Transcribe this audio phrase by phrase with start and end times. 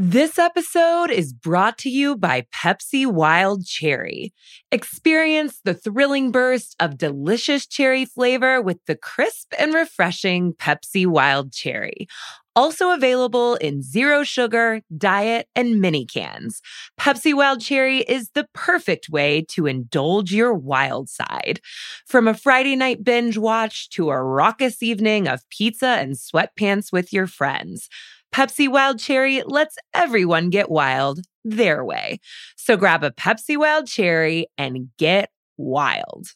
[0.00, 4.32] This episode is brought to you by Pepsi Wild Cherry.
[4.70, 11.52] Experience the thrilling burst of delicious cherry flavor with the crisp and refreshing Pepsi Wild
[11.52, 12.06] Cherry.
[12.54, 16.60] Also available in zero sugar, diet, and mini cans.
[16.98, 21.60] Pepsi Wild Cherry is the perfect way to indulge your wild side.
[22.06, 27.12] From a Friday night binge watch to a raucous evening of pizza and sweatpants with
[27.12, 27.88] your friends.
[28.32, 32.20] Pepsi Wild Cherry lets everyone get wild their way.
[32.56, 36.28] So grab a Pepsi Wild Cherry and get wild.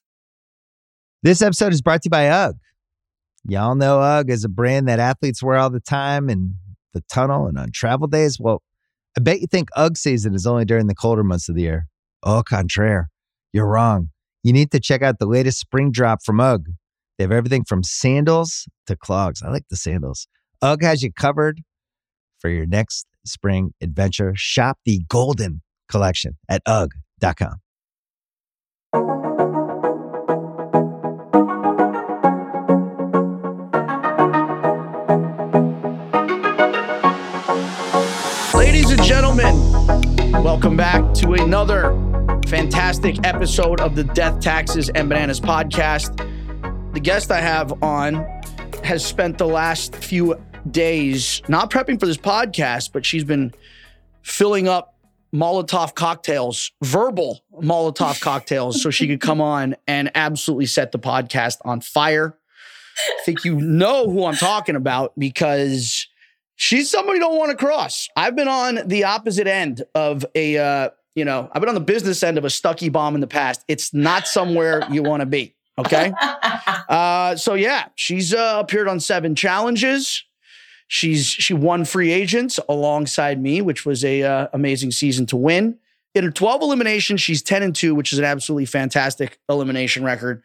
[1.23, 2.57] This episode is brought to you by UGG.
[3.45, 6.55] Y'all know UGG is a brand that athletes wear all the time in
[6.93, 8.39] the tunnel and on travel days.
[8.41, 8.63] Well,
[9.17, 11.87] I bet you think UGG season is only during the colder months of the year.
[12.23, 13.11] Au contraire,
[13.53, 14.11] you're wrong.
[14.43, 16.71] You need to check out the latest spring drop from UGG.
[17.19, 19.43] They have everything from sandals to clogs.
[19.43, 20.27] I like the sandals.
[20.63, 21.61] UGG has you covered
[22.43, 24.33] for your next spring adventure.
[24.35, 27.61] Shop the Golden Collection at UGG.com.
[38.55, 39.55] Ladies and gentlemen,
[40.43, 41.93] welcome back to another
[42.49, 46.17] fantastic episode of the Death, Taxes, and Bananas podcast.
[46.93, 48.27] The guest I have on
[48.83, 50.37] has spent the last few
[50.71, 53.53] days not prepping for this podcast, but she's been
[54.23, 54.97] filling up
[55.35, 61.59] Molotov cocktails, verbal Molotov cocktails, so she could come on and absolutely set the podcast
[61.65, 62.37] on fire.
[62.99, 66.07] I think you know who I'm talking about because
[66.57, 68.09] she's somebody you don't want to cross.
[68.17, 71.81] I've been on the opposite end of a, uh, you know, I've been on the
[71.81, 73.65] business end of a Stucky bomb in the past.
[73.69, 75.55] It's not somewhere you want to be.
[75.79, 76.13] Okay.
[76.89, 80.25] Uh, so yeah, she's uh, appeared on seven challenges.
[80.95, 85.79] She's she won free agents alongside me, which was a uh, amazing season to win.
[86.15, 90.43] In her 12 eliminations, she's 10 and 2, which is an absolutely fantastic elimination record.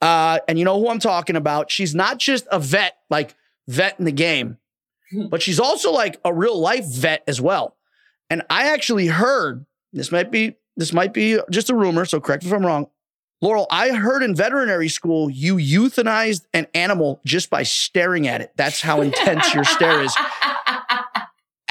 [0.00, 1.70] Uh, and you know who I'm talking about?
[1.70, 3.34] She's not just a vet, like
[3.68, 4.56] vet in the game,
[5.28, 7.76] but she's also like a real life vet as well.
[8.30, 12.44] And I actually heard this might be this might be just a rumor, so correct
[12.44, 12.86] me if I'm wrong.
[13.42, 18.52] Laurel, I heard in veterinary school you euthanized an animal just by staring at it.
[18.56, 20.14] That's how intense your stare is.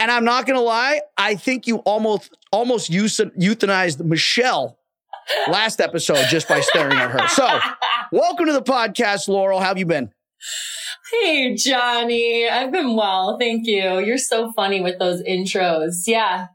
[0.01, 4.79] And I'm not gonna lie, I think you almost almost euthanized Michele
[5.49, 7.27] last episode just by staring at her.
[7.27, 7.59] So,
[8.13, 9.59] welcome to the podcast, Laurel.
[9.59, 10.13] How have you been?
[11.11, 12.47] Hey, Johnny.
[12.47, 13.37] I've been well.
[13.37, 13.99] Thank you.
[13.99, 16.03] You're so funny with those intros.
[16.07, 16.47] Yeah.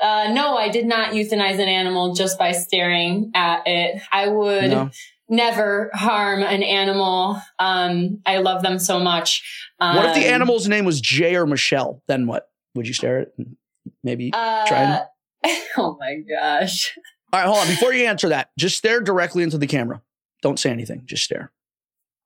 [0.00, 4.02] Uh, no, I did not euthanize an animal just by staring at it.
[4.12, 4.90] I would No.
[5.28, 7.40] never harm an animal.
[7.58, 9.42] Um, I love them so much.
[9.80, 12.02] Um, What if the animal's name was Jay or Michele?
[12.08, 12.48] Then what?
[12.74, 13.34] Would you stare at it?
[13.38, 13.56] and
[14.02, 16.92] Maybe Uh, try and oh my gosh.
[17.32, 17.66] All right, hold on.
[17.68, 20.02] Before you answer that, just stare directly into the camera.
[20.42, 21.02] Don't say anything.
[21.06, 21.52] Just stare.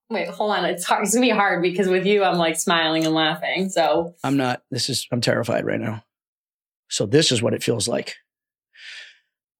[0.08, 0.64] Wait, hold on.
[0.64, 1.04] It's hard.
[1.04, 3.68] It's gonna be hard because with you, I'm like smiling and laughing.
[3.68, 4.62] So I'm not.
[4.70, 5.06] This is.
[5.12, 6.02] I'm terrified right now.
[6.90, 8.16] So this is what it feels like.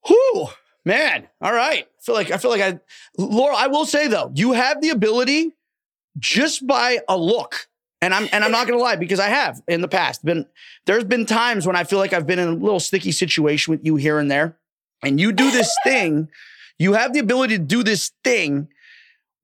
[0.07, 0.49] Whew,
[0.85, 1.29] man.
[1.41, 1.85] All right.
[1.85, 2.81] I feel like I feel like I,
[3.17, 3.55] Laura.
[3.55, 5.53] I will say though, you have the ability
[6.19, 7.69] just by a look,
[8.01, 10.47] and I'm and I'm not gonna lie because I have in the past been.
[10.87, 13.85] There's been times when I feel like I've been in a little sticky situation with
[13.85, 14.57] you here and there,
[15.03, 16.29] and you do this thing.
[16.79, 18.69] You have the ability to do this thing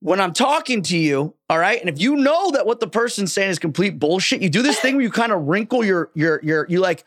[0.00, 3.32] when I'm talking to you, all right, and if you know that what the person's
[3.32, 6.41] saying is complete bullshit, you do this thing where you kind of wrinkle your your
[6.42, 7.04] your you like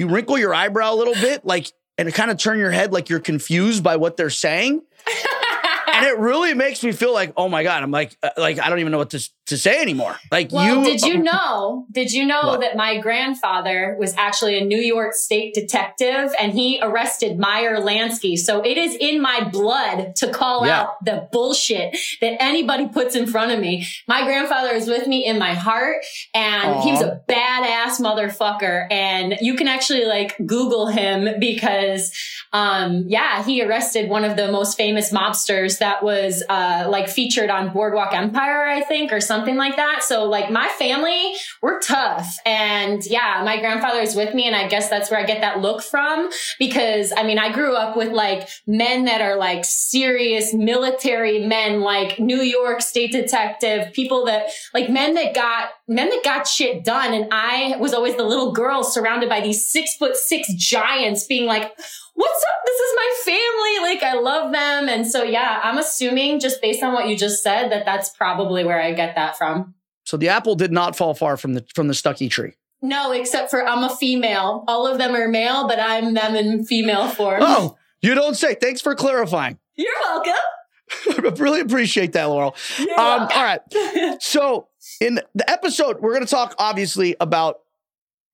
[0.00, 3.08] you wrinkle your eyebrow a little bit, like and kind of turn your head like
[3.08, 4.82] you're confused by what they're saying.
[5.92, 8.70] And it really makes me feel like, oh my god, I'm like, uh, like I
[8.70, 10.16] don't even know what to to say anymore.
[10.32, 11.86] Like Well, you, did you know?
[11.92, 12.60] Did you know What?
[12.62, 18.36] that my grandfather was actually a New York State detective and he arrested Meyer Lansky?
[18.38, 20.80] So it is in my blood to call Yeah.
[20.82, 23.86] out the bullshit that anybody puts in front of me.
[24.08, 25.98] My grandfather is with me in my heart
[26.34, 28.86] and he was a badass motherfucker.
[28.90, 32.12] And you can actually like Google him because,
[32.52, 37.50] um, yeah, he arrested one of the most famous mobsters that was, uh, like featured
[37.50, 40.02] on Boardwalk Empire, I think, or something like that.
[40.02, 42.38] So like my family, we're tough.
[42.46, 44.46] And yeah, my grandfather is with me.
[44.46, 47.74] And I guess that's where I get that look from because I mean, I grew
[47.74, 53.92] up with like men that are like serious military men, like New York state detective,
[53.92, 57.12] people that like men that got men that got shit done.
[57.12, 61.46] And I was always the little girl surrounded by these six foot six giants being
[61.46, 61.72] like,
[62.20, 62.56] what's up?
[62.66, 63.94] This is my family.
[63.94, 64.88] Like I love them.
[64.88, 68.64] And so, yeah, I'm assuming just based on what you just said that that's probably
[68.64, 69.74] where I get that from.
[70.04, 72.54] So the apple did not fall far from the from the Stucky tree.
[72.82, 74.64] No, except for I'm a female.
[74.66, 77.40] All of them are male, but I'm them in female form.
[77.42, 78.54] Oh, you don't say.
[78.54, 79.58] Thanks for clarifying.
[79.76, 80.32] You're welcome.
[81.24, 82.56] I really appreciate that, Laurel.
[82.80, 83.60] Um, all right.
[84.20, 84.68] So,
[85.00, 87.60] in the episode, we're going to talk obviously about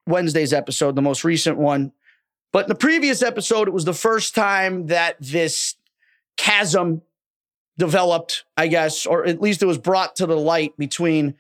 [0.07, 1.93] Wednesday's episode, the most recent one.
[2.57, 5.75] But in the previous episode, it was the first time that this
[6.39, 7.03] chasm
[7.77, 11.35] developed, I guess, or at least it was brought to the light between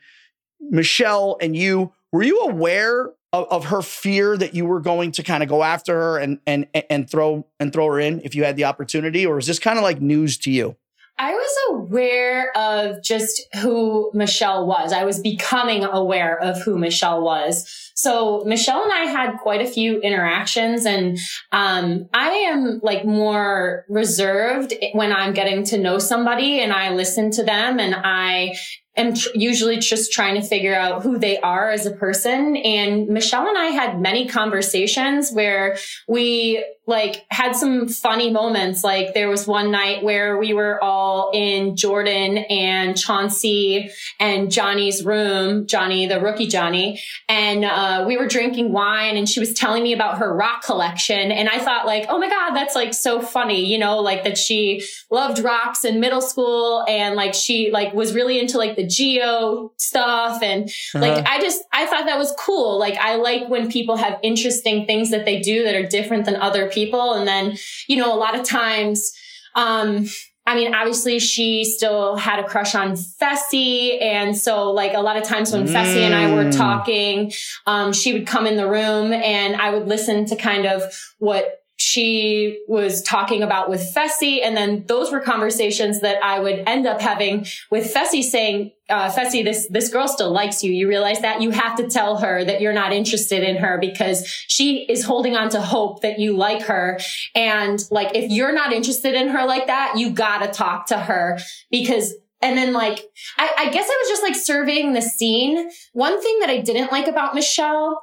[0.60, 1.94] Michele and you.
[2.12, 5.62] Were you aware of, of her fear that you were going to kind of go
[5.62, 9.24] after her and and and throw and throw her in if you had the opportunity,
[9.24, 10.76] or was this kind of like news to you?
[11.18, 14.92] I was aware of just who Michele was.
[14.92, 17.64] I was becoming aware of who Michele was.
[17.94, 21.18] So Michele and I had quite a few interactions and,
[21.52, 27.30] um, I am like more reserved when I'm getting to know somebody and I listen
[27.32, 28.54] to them and I
[28.96, 32.56] am tr- usually just trying to figure out who they are as a person.
[32.56, 35.78] And Michele and I had many conversations where
[36.08, 38.84] we like had some funny moments.
[38.84, 43.90] Like there was one night where we were all in Jordan and Chauncey
[44.20, 47.02] and Johnny's room, Johnny, the rookie Johnny.
[47.28, 51.32] And, uh, we were drinking wine and she was telling me about her rock collection.
[51.32, 54.38] And I thought like, oh my God, that's like so funny, you know, like that
[54.38, 58.86] she loved rocks in middle school and like she like was really into like the
[58.86, 60.40] geo stuff.
[60.40, 61.24] And like, uh-huh.
[61.26, 62.78] I just, I thought that was cool.
[62.78, 66.36] Like I like when people have interesting things that they do that are different than
[66.36, 67.14] other people people.
[67.14, 67.56] And then,
[67.88, 69.12] you know, a lot of times,
[69.56, 70.06] um,
[70.46, 74.00] I mean, obviously she still had a crush on Fessy.
[74.00, 75.72] And so like a lot of times when mm.
[75.72, 76.56] Fessy and I were mm.
[76.56, 77.32] talking,
[77.66, 80.82] um, she would come in the room and I would listen to kind of
[81.18, 84.40] what she was talking about with Fessy.
[84.42, 89.10] And then those were conversations that I would end up having with Fessy saying, uh,
[89.10, 90.72] Fessy, this, this girl still likes you.
[90.72, 94.26] You realize that you have to tell her that you're not interested in her because
[94.26, 96.98] she is holding on to hope that you like her.
[97.34, 101.38] And like, if you're not interested in her like that, you gotta talk to her
[101.70, 103.00] because and then like,
[103.38, 105.70] I, I guess I was just like surveying the scene.
[105.94, 108.00] One thing that I didn't like about Michele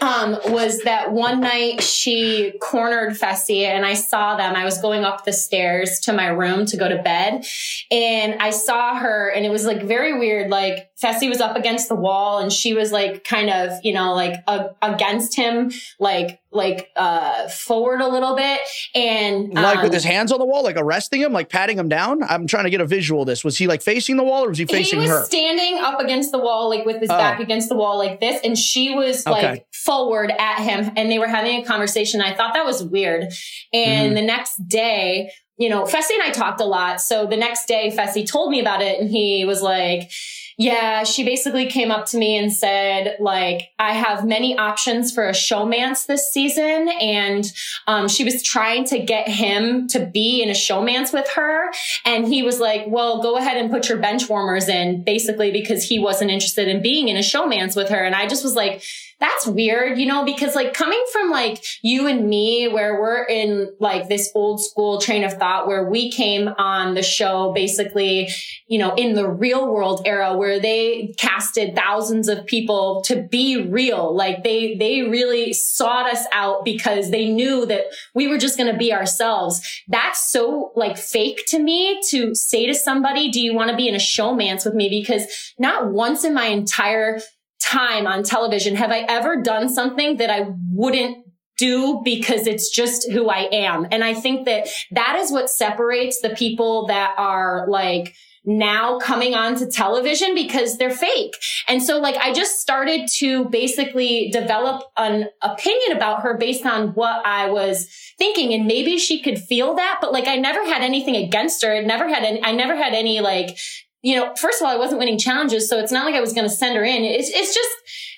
[0.00, 4.56] um, was that one night she cornered Fessy and I saw them.
[4.56, 7.44] I was going up the stairs to my room to go to bed
[7.90, 10.50] and I saw her and it was like very weird.
[10.50, 14.14] Like Fessy was up against the wall and she was like kind of, you know,
[14.14, 18.60] like uh, against him, like, like, uh, forward a little bit.
[18.94, 21.88] And like with um, his hands on the wall, like arresting him, like patting him
[21.88, 22.22] down.
[22.22, 23.42] I'm trying to get a visual of this.
[23.42, 25.04] Was he like facing the wall or was he facing her?
[25.04, 25.24] He was her?
[25.26, 27.18] standing up against the wall, like with his oh.
[27.18, 28.40] back against the wall like this.
[28.44, 32.20] And she was like forward at him and they were having a conversation.
[32.20, 33.24] I thought that was weird.
[33.72, 34.14] And mm-hmm.
[34.14, 37.00] the next day, you know, Fessy and I talked a lot.
[37.00, 40.10] So the next day, Fessy told me about it and he was like,
[40.56, 45.28] yeah, she basically came up to me and said, like, I have many options for
[45.28, 46.88] a showmance this season.
[47.00, 47.44] And
[47.86, 51.70] um, she was trying to get him to be in a showmance with her.
[52.04, 55.82] And he was like, well, go ahead and put your bench warmers in, basically, because
[55.82, 58.04] he wasn't interested in being in a showmance with her.
[58.04, 58.82] And I just was like,
[59.20, 63.72] that's weird, you know, because like coming from like you and me, where we're in
[63.80, 68.28] like this old school train of thought where we came on the show basically,
[68.66, 73.62] you know, in the real world era where they casted thousands of people to be
[73.62, 74.14] real.
[74.14, 78.72] Like they, they really sought us out because they knew that we were just going
[78.72, 79.60] to be ourselves.
[79.88, 83.88] That's so like fake to me to say to somebody, do you want to be
[83.88, 84.88] in a showmance with me?
[84.88, 87.20] Because not once in my entire
[87.64, 91.18] time on television have I ever done something that I wouldn't
[91.56, 93.86] do because it's just who I am.
[93.90, 99.34] And I think that that is what separates the people that are like, now coming
[99.34, 101.34] onto television because they're fake.
[101.66, 106.88] And so like I just started to basically develop an opinion about her based on
[106.88, 110.82] what I was thinking and maybe she could feel that, but like I never had
[110.82, 111.74] anything against her.
[111.74, 113.56] I never had any, I never had any like
[114.04, 116.34] you know, first of all, I wasn't winning challenges, so it's not like I was
[116.34, 117.04] going to send her in.
[117.04, 117.70] It's, it's just,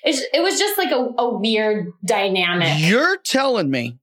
[0.03, 2.73] it's, it was just like a, a weird dynamic.
[2.75, 3.97] You're telling me,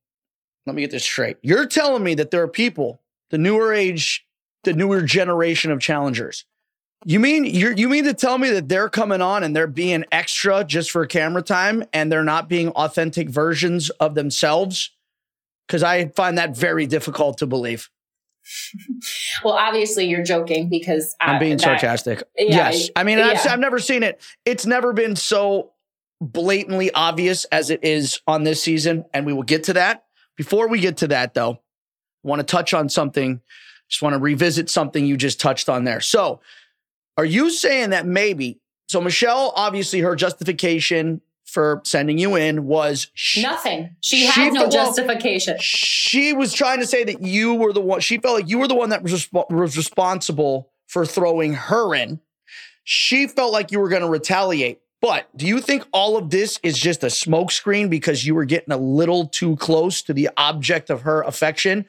[0.65, 1.37] let me get this straight.
[1.43, 4.27] You're telling me that there are people, the newer age,
[4.63, 6.47] the newer generation of challengers.
[7.05, 10.07] You mean you you mean to tell me that they're coming on and they're being
[10.11, 14.91] extra just for camera time and they're not being authentic versions of themselves?
[15.67, 17.91] Because I find that very difficult to believe.
[19.43, 22.23] Well, obviously you're joking because I'm being that, sarcastic.
[22.37, 23.29] Yeah, yes, I mean yeah.
[23.29, 24.21] I've, I've never seen it.
[24.45, 25.73] It's never been so
[26.21, 30.05] blatantly obvious as it is on this season, and we will get to that.
[30.37, 33.41] Before we get to that, though, I want to touch on something.
[33.89, 36.01] Just want to revisit something you just touched on there.
[36.01, 36.41] So,
[37.17, 38.61] are you saying that maybe?
[38.89, 43.95] So Michele, obviously, her justification for sending you in was she, nothing.
[44.01, 45.57] She had no justification.
[45.61, 48.01] She was trying to say that you were the one.
[48.01, 51.95] She felt like you were the one that was, resp- was responsible for throwing her
[51.95, 52.21] in.
[52.85, 54.81] She felt like you were going to retaliate.
[55.01, 58.73] But do you think all of this is just a smokescreen because you were getting
[58.73, 61.85] a little too close to the object of her affection,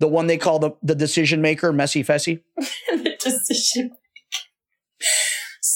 [0.00, 2.42] the one they call the, the decision maker, Messy Fessy?
[2.56, 3.96] the decision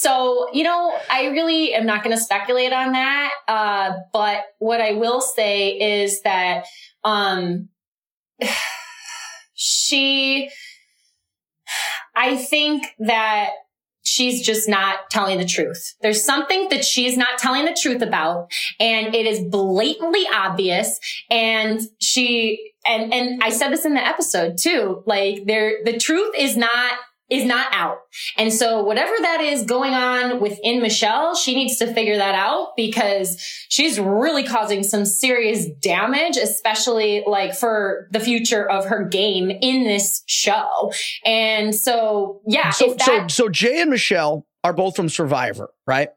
[0.03, 3.31] so, you know, I really am not going to speculate on that.
[3.47, 5.69] Uh, but what I will say
[6.01, 6.65] is that,
[7.05, 7.69] um,
[9.53, 10.49] she,
[12.13, 13.51] I think that
[14.03, 15.95] she's just not telling the truth.
[16.01, 20.99] There's something that she's not telling the truth about and it is blatantly obvious.
[21.31, 26.35] And she, and, and I said this in the episode too, like there, the truth
[26.37, 26.91] is not
[27.29, 27.99] is not out.
[28.37, 32.73] And so whatever that is going on within Michele, she needs to figure that out
[32.75, 33.39] because
[33.69, 39.83] she's really causing some serious damage, especially like for the future of her game in
[39.83, 40.91] this show.
[41.25, 42.69] And so, yeah.
[42.71, 46.09] So, that- so, so Jay and Michele are both from Survivor, right?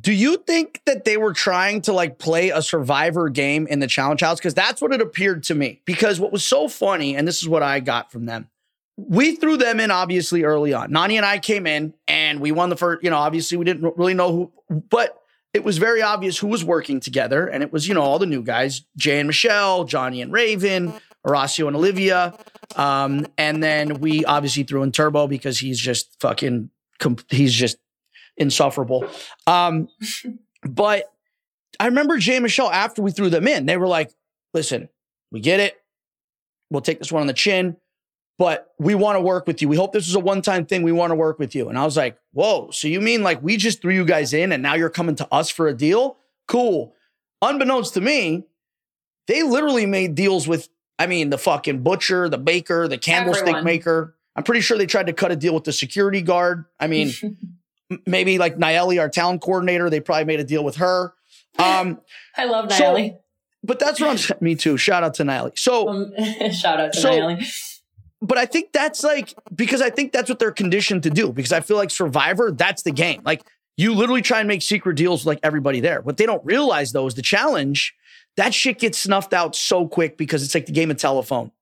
[0.00, 3.86] Do you think that they were trying to like play a survivor game in the
[3.86, 4.38] challenge house?
[4.40, 5.82] Because that's what it appeared to me.
[5.84, 8.48] Because what was so funny, and this is what I got from them,
[8.96, 10.90] we threw them in obviously early on.
[10.90, 13.96] Nany and I came in and we won the first, you know, obviously we didn't
[13.96, 15.20] really know who, but
[15.52, 17.46] it was very obvious who was working together.
[17.46, 20.92] And it was, you know, all the new guys, Jay and Michele, Johnny and Raven,
[21.26, 22.34] Horacio and Olivia.
[22.76, 26.70] Um, and then we obviously threw in Turbo because he's just fucking,
[27.28, 27.78] he's just
[28.36, 29.06] insufferable.
[29.46, 29.88] Um,
[30.62, 31.12] but
[31.80, 34.12] I remember Jay and Michele after we threw them in, they were like,
[34.52, 34.88] listen,
[35.32, 35.80] we get it.
[36.70, 37.76] We'll take this one on the chin
[38.38, 39.68] but we want to work with you.
[39.68, 40.82] We hope this is a one time thing.
[40.82, 41.68] We want to work with you.
[41.68, 44.52] And I was like, whoa, so you mean like we just threw you guys in
[44.52, 46.18] and now you're coming to us for a deal?
[46.48, 46.94] Cool.
[47.42, 48.44] Unbeknownst to me,
[49.28, 53.64] they literally made deals with, I mean, the fucking butcher, the baker, the candlestick Everyone.
[53.64, 54.16] maker.
[54.36, 56.64] I'm pretty sure they tried to cut a deal with the security guard.
[56.80, 57.12] I mean,
[58.06, 61.14] maybe like Nayeli, our talent coordinator, they probably made a deal with her.
[61.58, 62.00] Um,
[62.36, 63.10] I love Nayeli.
[63.10, 63.20] So,
[63.62, 64.38] but that's what I'm.
[64.40, 64.76] Me too.
[64.76, 65.56] Shout out to Nayeli.
[65.56, 66.12] So um,
[66.52, 67.46] shout out to so, Nayeli
[68.24, 71.32] but I think that's like because I think that's what they're conditioned to do.
[71.32, 73.22] Because I feel like Survivor, that's the game.
[73.24, 73.42] Like
[73.76, 76.00] you literally try and make secret deals with like everybody there.
[76.00, 77.94] What they don't realize though is the challenge.
[78.36, 81.52] That shit gets snuffed out so quick because it's like the game of telephone.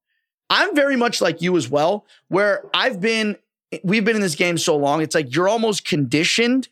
[0.49, 3.37] I'm very much like you as well, where I've been,
[3.83, 5.01] we've been in this game so long.
[5.01, 6.67] It's like you're almost conditioned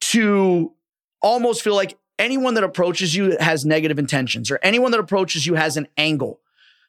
[0.00, 0.72] to
[1.20, 5.54] almost feel like anyone that approaches you has negative intentions or anyone that approaches you
[5.54, 6.40] has an angle.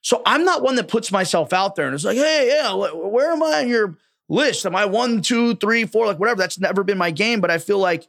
[0.01, 3.32] So I'm not one that puts myself out there and it's like, hey, yeah, where
[3.32, 3.98] am I on your
[4.30, 4.66] list?
[4.66, 6.39] Am I one, two, three, four, like whatever?
[6.39, 7.42] That's never been my game.
[7.42, 8.08] But I feel like,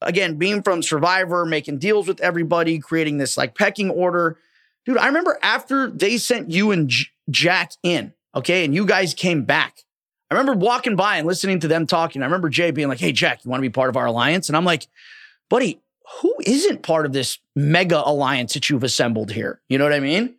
[0.00, 4.38] again, being from Survivor, making deals with everybody, creating this like pecking order.
[4.84, 9.14] Dude, I remember after they sent you and J- Jack in, okay, and you guys
[9.14, 9.82] came back.
[10.30, 12.22] I remember walking by and listening to them talking.
[12.22, 14.48] I remember Jay being like, hey, Jack, you want to be part of our alliance?
[14.48, 14.86] And I'm like,
[15.50, 15.80] buddy,
[16.20, 19.60] who isn't part of this mega alliance that you've assembled here?
[19.68, 20.35] You know what I mean?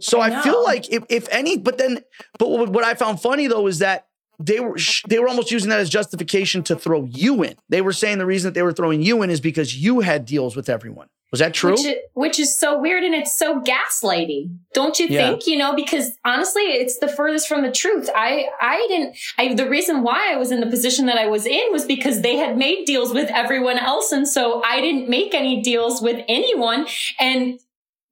[0.00, 2.00] So I, I feel like if, if any, but then,
[2.38, 4.06] but what I found funny though is that
[4.38, 4.76] they were
[5.08, 7.54] they were almost using that as justification to throw you in.
[7.68, 10.24] They were saying the reason that they were throwing you in is because you had
[10.24, 11.08] deals with everyone.
[11.30, 11.72] Was that true?
[11.72, 14.56] Which is, which is so weird and it's so gaslighty.
[14.72, 15.30] Don't you yeah.
[15.30, 15.48] think?
[15.48, 18.08] You know, because honestly, it's the furthest from the truth.
[18.14, 21.44] I I didn't I the reason why I was in the position that I was
[21.44, 25.34] in was because they had made deals with everyone else and so I didn't make
[25.34, 26.86] any deals with anyone
[27.18, 27.58] and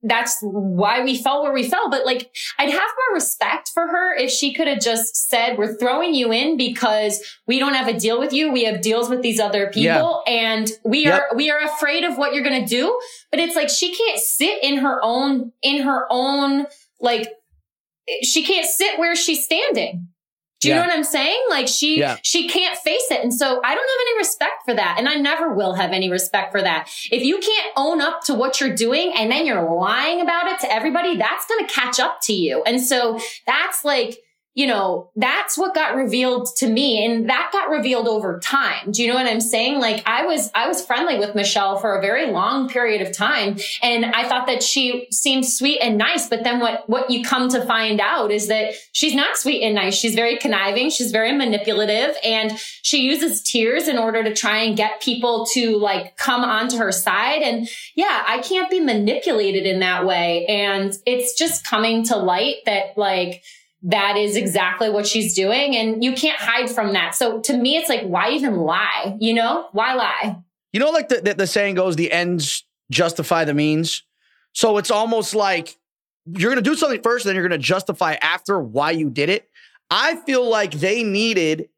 [0.02, 1.88] that's why we fell where we fell.
[1.88, 5.76] But like, I'd have more respect for her if she could have just said, we're
[5.76, 8.52] throwing you in because we don't have a deal with you.
[8.52, 10.32] We have deals with these other people yeah.
[10.32, 11.22] and we yep.
[11.30, 12.98] are, we are afraid of what you're going to do.
[13.30, 16.66] But it's like, she can't sit in her own, in her own,
[17.00, 17.28] like,
[18.22, 20.08] she can't sit where she's standing.
[20.62, 20.80] Do you Yeah.
[20.82, 21.42] know what I'm saying?
[21.50, 22.16] Like she Yeah.
[22.22, 23.20] she can't face it.
[23.20, 24.94] And so I don't have any respect for that.
[24.96, 26.88] And I never will have any respect for that.
[27.10, 30.60] If you can't own up to what you're doing and then you're lying about it
[30.60, 32.62] to everybody, that's going to catch up to you.
[32.64, 34.18] And so that's like
[34.54, 38.90] you know, that's what got revealed to me and that got revealed over time.
[38.90, 39.80] Do you know what I'm saying?
[39.80, 43.56] Like I was, I was friendly with Michele for a very long period of time
[43.82, 46.28] and I thought that she seemed sweet and nice.
[46.28, 49.74] But then what, what you come to find out is that she's not sweet and
[49.74, 49.94] nice.
[49.94, 50.90] She's very conniving.
[50.90, 55.78] She's very manipulative and she uses tears in order to try and get people to
[55.78, 57.40] like come onto her side.
[57.40, 60.44] And yeah, I can't be manipulated in that way.
[60.44, 63.42] And it's just coming to light that like,
[63.82, 67.14] that is exactly what she's doing and you can't hide from that.
[67.14, 69.16] So to me, it's like, why even lie?
[69.20, 70.36] You know, why lie?
[70.72, 74.04] You know, like the, the, the saying goes, the ends justify the means.
[74.52, 75.76] So it's almost like
[76.26, 79.28] you're going to do something first, then you're going to justify after why you did
[79.28, 79.48] it.
[79.90, 81.68] I feel like they needed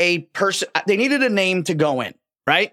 [0.00, 2.14] a person, they needed a name to go in,
[2.46, 2.72] right?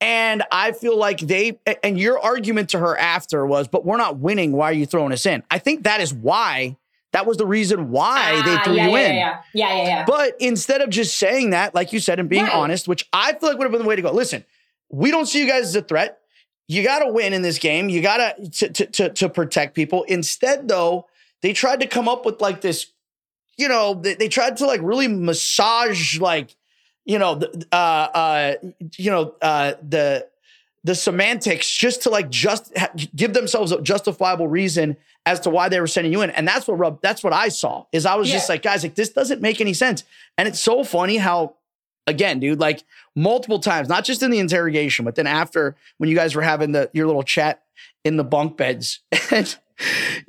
[0.00, 4.18] And I feel like they, and your argument to her after was, but we're not
[4.18, 4.52] winning.
[4.52, 5.42] Why are you throwing us in?
[5.50, 6.76] I think that is why,
[7.14, 9.14] that was the reason why they Ah, threw yeah, you yeah, in.
[9.16, 10.04] Yeah, yeah, yeah, yeah.
[10.06, 12.52] But instead of just saying that, like you said, and being Right.
[12.54, 14.12] honest, which I feel like would have been the way to go.
[14.12, 14.44] Listen,
[14.90, 16.18] we don't see you guys as a threat.
[16.68, 17.88] You got to win in this game.
[17.88, 18.18] You got
[18.52, 20.02] to to to to protect people.
[20.04, 21.06] Instead, though,
[21.40, 22.86] they tried to come up with like this.
[23.56, 26.56] You know, they, they tried to like really massage like,
[27.04, 28.54] you know, the, uh, uh,
[28.96, 30.26] you know, uh, the
[30.84, 35.68] the semantics just to like just ha- give themselves a justifiable reason as to why
[35.70, 36.30] they were sending you in.
[36.30, 38.94] And that's what rub, that's what I saw is I was just like, guys, like
[38.94, 40.04] this doesn't make any sense.
[40.36, 41.54] And it's so funny how,
[42.06, 42.84] again, dude, like
[43.16, 46.72] multiple times, not just in the interrogation, but then after when you guys were having
[46.72, 47.62] the your little chat
[48.04, 49.00] in the bunk beds.
[49.30, 49.56] And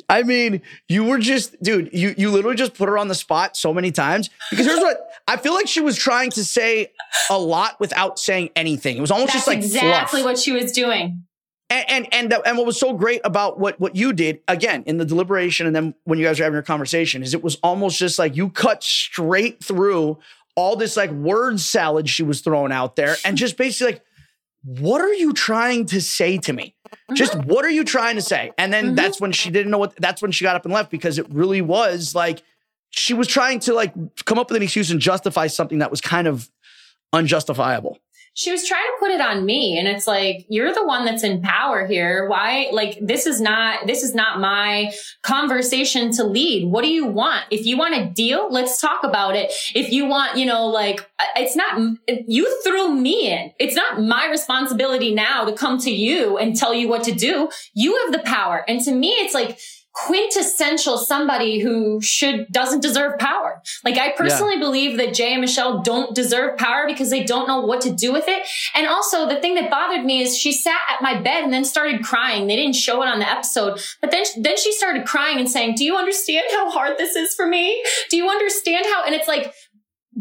[0.09, 3.55] I mean, you were just, dude, you you literally just put her on the spot
[3.55, 4.29] so many times.
[4.49, 6.91] Because here's what I feel like she was trying to say
[7.29, 8.97] a lot without saying anything.
[8.97, 11.23] It was almost That's just like exactly fluff what she was doing.
[11.69, 14.83] and and and, the- and what was so great about what what you did again
[14.87, 17.55] in the deliberation and then when you guys were having your conversation is it was
[17.63, 20.17] almost just like you cut straight through
[20.55, 24.01] all this like word salad she was throwing out there and just basically like
[24.65, 26.75] what are you trying to say to me?
[27.13, 28.51] Just what are you trying to say?
[28.57, 28.95] And then Mhm.
[28.95, 31.27] that's when she didn't know what that's when she got up and left because it
[31.29, 32.41] really was like
[32.89, 33.93] she was trying to like
[34.25, 36.49] come up with an excuse and justify something that was kind of
[37.13, 37.99] unjustifiable
[38.37, 39.79] She was trying to put it on me.
[39.79, 42.27] And it's like, you're the one that's in power here.
[42.27, 42.69] Why?
[42.71, 44.91] Like, this is not, this is not my
[45.23, 46.69] conversation to lead.
[46.69, 47.45] What do you want?
[47.49, 49.53] If you want a deal, let's talk about it.
[49.73, 51.79] If you want, you know, like, it's not,
[52.27, 53.51] you threw me in.
[53.57, 57.49] It's not my responsibility now to come to you and tell you what to do.
[57.73, 58.65] You have the power.
[58.67, 59.59] And to me, it's like,
[59.95, 63.61] quintessential somebody who should doesn't deserve power.
[63.83, 67.61] Like I personally believe that Jay and Michele don't deserve power because they don't know
[67.61, 68.45] what to do with it.
[68.73, 71.63] And also the thing that bothered me is she sat at my bed and then
[71.63, 72.47] started crying.
[72.47, 75.75] They didn't show it on the episode, but then then she started crying and saying,
[75.75, 77.81] "Do you understand how hard this is for me?
[78.09, 79.53] Do you understand how?" And it's like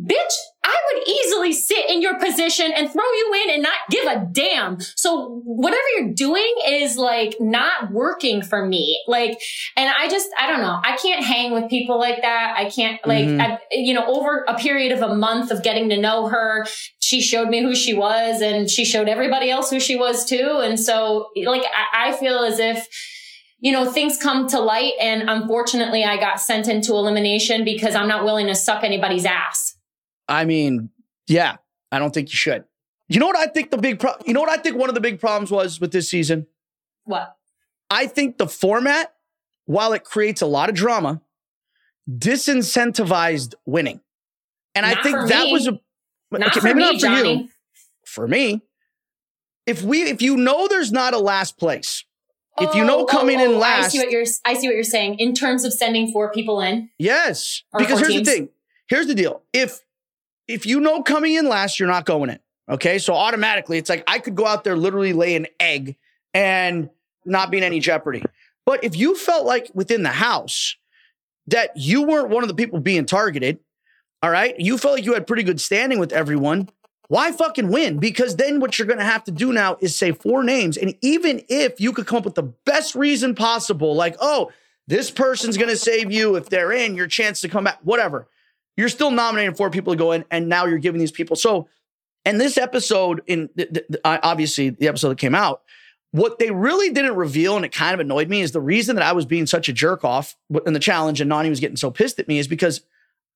[0.05, 4.05] Bitch, I would easily sit in your position and throw you in and not give
[4.07, 4.79] a damn.
[4.97, 9.01] So whatever you're doing is like not working for me.
[9.07, 9.39] Like,
[9.77, 10.79] and I just, I don't know.
[10.83, 12.55] I can't hang with people like that.
[12.59, 13.41] I can't like, Mhm.
[13.41, 16.67] I, you know, over a period of a month of getting to know her,
[17.01, 20.61] she showed me who she was and she showed everybody else who she was too.
[20.63, 21.63] And so like,
[21.95, 22.87] I, I feel as if,
[23.61, 28.09] you know, things come to light and unfortunately I got sent into elimination because I'm
[28.09, 29.74] not willing to suck anybody's ass.
[30.29, 30.91] I mean,
[31.27, 31.57] yeah,
[31.93, 32.65] I don't think you should.
[33.09, 34.95] You know what I think the big pro- you know what I think one of
[34.95, 36.47] the big problems was with this season?
[37.05, 37.37] What?
[37.91, 39.15] I think the format,
[39.67, 41.21] while it creates a lot of drama,
[42.11, 44.01] disincentivized winning.
[44.75, 45.53] And I think that me.
[45.53, 45.79] was a
[46.31, 47.43] Not okay, maybe me, not for Johnny.
[47.43, 47.49] you.
[48.07, 48.63] For me,
[49.67, 52.05] if we if you know there's not a last place,
[52.59, 54.25] if you know Oh, oh coming oh, in oh, I last, see what you're.
[54.45, 56.91] I see what you're saying in terms of sending four people in.
[56.99, 57.63] Yes.
[57.77, 58.49] Because here's the thing.
[58.89, 59.43] Here's the deal.
[59.53, 59.81] If
[60.49, 62.39] if you know coming in last, you're not going in.
[62.69, 62.99] Okay.
[62.99, 65.97] So automatically it's like I could go out there literally lay an egg
[66.33, 66.89] and
[67.25, 68.23] not be in any jeopardy.
[68.67, 70.77] But if you felt like within the house
[71.47, 73.59] that you weren't one of the people being targeted,
[74.23, 76.71] all right, you felt like you had pretty good standing with everyone.
[77.09, 77.99] Why fucking win?
[77.99, 80.79] Because then what you're going to have to do now is say four names.
[80.79, 84.51] And even if you could come up with the best reason possible, like, oh,
[84.87, 88.27] this person's going to save you if they're in, your chance to come back, whatever,
[88.77, 90.25] you're still nominating four people to go in.
[90.31, 91.37] And now you're giving these people.
[91.37, 91.69] So,
[92.25, 95.63] and this episode, in the, the- obviously the episode that came out,
[96.13, 99.05] what they really didn't reveal, and it kind of annoyed me, is the reason that
[99.05, 101.91] I was being such a jerk off in the challenge and Nany was getting so
[101.91, 102.83] pissed at me is because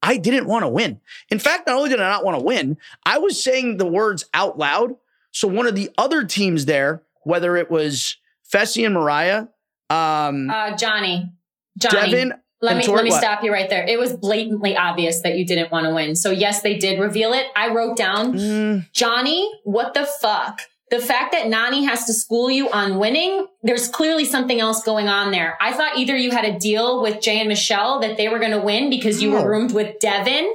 [0.01, 1.01] I didn't want to win.
[1.29, 4.27] In fact, not only did I not want to win, I was saying the words
[4.33, 4.95] out loud.
[5.33, 8.17] So one of the other teams there, whether it was
[8.49, 9.47] Fessy and Mariah,
[9.91, 11.33] um, Uh, Johnny,
[11.79, 12.11] Johnny.
[12.13, 13.21] Devin, let me let me what?
[13.21, 13.85] stop you right there.
[13.87, 16.17] It was blatantly obvious that you didn't want to win.
[16.17, 17.47] So yes, they did reveal it.
[17.55, 20.61] I wrote down Mm, Johnny, what the fuck?
[20.91, 25.07] The fact that Nany has to school you on winning, there's clearly something else going
[25.07, 25.59] on there.
[25.61, 28.53] I thought either you had a deal with Jay and Michele that they were going
[28.53, 29.43] to win because you No.
[29.43, 30.51] were roomed with Devin,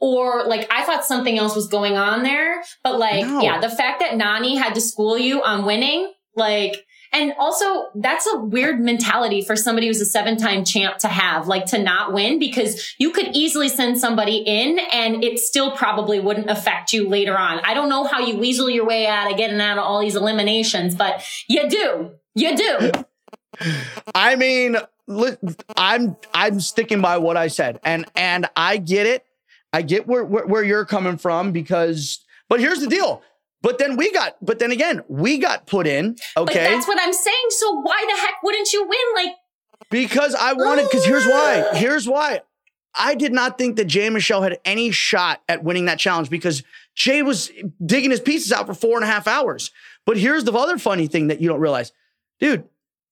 [0.00, 2.62] or like I thought something else was going on there.
[2.82, 3.40] But like, No.
[3.40, 6.84] yeah, the fact that Nany had to school you on winning, like,
[7.16, 11.48] and also that's a weird mentality for somebody who's a seven time champ to have,
[11.48, 16.20] like to not win because you could easily send somebody in and it still probably
[16.20, 17.60] wouldn't affect you later on.
[17.64, 20.14] I don't know how you weasel your way out of getting out of all these
[20.14, 22.10] eliminations, but you do.
[22.34, 22.92] You do.
[24.14, 24.76] I mean,
[25.76, 29.24] I'm I'm sticking by what I said, and and I get it.
[29.72, 33.22] I get where where, where you're coming from because, but here's the deal.
[33.66, 36.16] But then we got, but then again, we got put in.
[36.36, 37.46] But Okay, that's what I'm saying.
[37.48, 39.00] So why the heck wouldn't you win?
[39.16, 39.34] Like,
[39.90, 41.70] Because I wanted, because here's why.
[41.72, 42.42] Here's why.
[42.94, 46.62] I did not think that Jay Michele had any shot at winning that challenge because
[46.94, 47.50] Jay was
[47.84, 49.72] digging his pieces out for four and a half hours.
[50.04, 51.90] But here's the other funny thing that you don't realize.
[52.38, 52.68] Dude,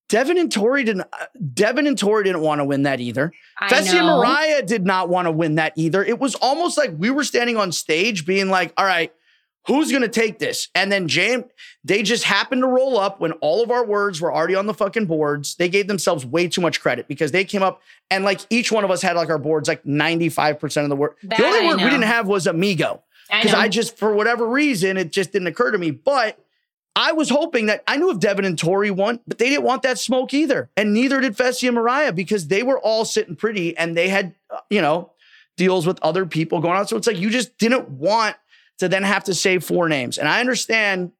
[0.09, 3.33] Devin and Tori didn't uh, Devin and Tori didn't want to win that either.
[3.59, 4.07] I Fessy and.
[4.07, 6.05] Mariah did not want to win that either.
[6.05, 9.12] It was almost like we were standing on stage being like, all right,
[9.66, 10.68] who's going to take this?
[10.74, 11.44] And then Jam,
[11.83, 14.74] they just happened to roll up when all of our words were already on the
[14.74, 15.57] fucking boards.
[15.57, 18.85] They gave themselves way too much credit because they came up and like each one
[18.85, 21.14] of us had like our boards like 95% of the word.
[21.22, 23.59] That the only I word we didn't have was amigo because know.
[23.59, 25.90] I just, for whatever reason, it just didn't occur to me.
[25.90, 26.38] But
[26.96, 29.83] I was hoping that I knew if Devin and Tori won, but they didn't want
[29.83, 30.70] that smoke either.
[30.77, 34.35] And neither did Fessy and Mariah because they were all sitting pretty and they had,
[34.50, 35.11] uh, you know,
[35.57, 36.87] deals with other people going on.
[36.87, 38.37] So it's like you just didn't want
[38.79, 40.19] to then have to say four names.
[40.19, 41.13] And I understand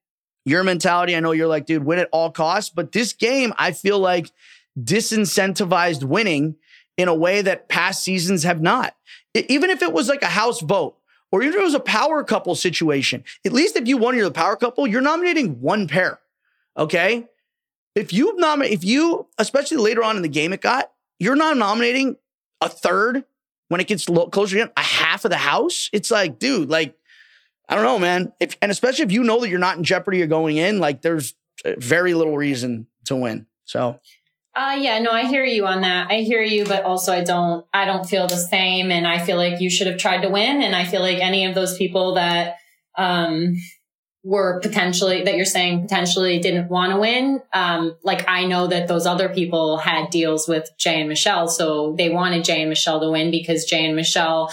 [0.45, 1.17] your mentality.
[1.17, 2.71] I know you're like, dude, win at all costs.
[2.71, 4.31] But this game, I feel like
[4.79, 6.57] disincentivized winning
[6.97, 8.95] in a way that past seasons have not.
[9.37, 10.97] E- even if it was like a house vote,
[11.33, 14.25] or even if it was a power couple situation, at least if you won, you're
[14.25, 16.21] the power couple, you're nominating one pair.
[16.77, 17.27] Okay.
[17.95, 21.57] If you nominate, if you, especially later on in the game, it got, you're not
[21.57, 22.17] nominating
[22.61, 23.25] a third
[23.69, 25.90] when it gets lo- closer to a half of the house.
[25.93, 26.97] It's like, dude, like,
[27.68, 28.33] I don't know, man.
[28.40, 31.03] If, and especially if you know that you're not in jeopardy of going in, like,
[31.03, 33.46] there's uh, very little reason to win.
[33.64, 34.00] So,
[34.55, 36.11] Uh yeah, no, I hear you on that.
[36.11, 39.37] I hear you, but also I don't I don't feel the same and I feel
[39.37, 42.14] like you should have tried to win and I feel like any of those people
[42.14, 42.57] that
[42.96, 43.57] um
[44.22, 48.87] were potentially that you're saying potentially didn't want to win um like I know that
[48.87, 53.00] those other people had deals with Jay and Michele so they wanted Jay and Michele
[53.00, 54.50] to win because Jay and Michele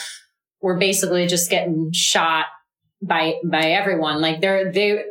[0.62, 2.46] were basically just getting shot
[3.02, 5.04] by by everyone like they're they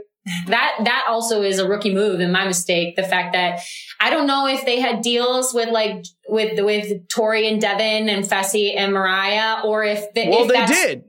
[0.46, 3.60] that that also is a rookie move and my mistake the fact that
[4.00, 8.24] I don't know if they had deals with like with with Tori and Devin and
[8.24, 11.04] Fessy and Mariah, or if they, well, if they did.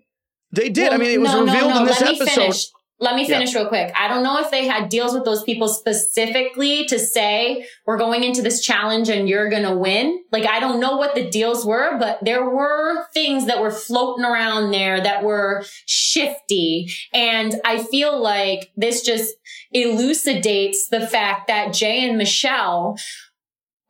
[0.51, 0.91] They did.
[0.91, 1.79] I mean, it was no, no, revealed no.
[1.79, 2.71] in this Let episode.
[3.01, 3.39] Let me Yeah.
[3.39, 3.91] finish real quick.
[3.99, 8.23] I don't know if they had deals with those people specifically to say we're going
[8.23, 10.23] into this challenge and you're gonna win.
[10.31, 14.23] Like I don't know what the deals were, but there were things that were floating
[14.23, 19.33] around there that were shifty, and I feel like this just
[19.71, 22.97] elucidates the fact that Jay and Michele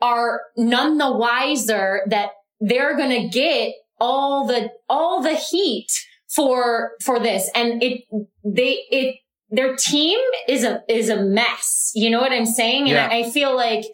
[0.02, 5.88] are none the wiser that they're going to get all the all the heat
[6.34, 7.50] for for this.
[7.56, 8.04] And it
[8.44, 9.16] they it
[9.50, 10.18] their team
[10.48, 11.92] is a is a mess.
[11.94, 12.84] You know what i'm saying?
[12.84, 13.10] And Yeah.
[13.12, 13.86] I, I feel like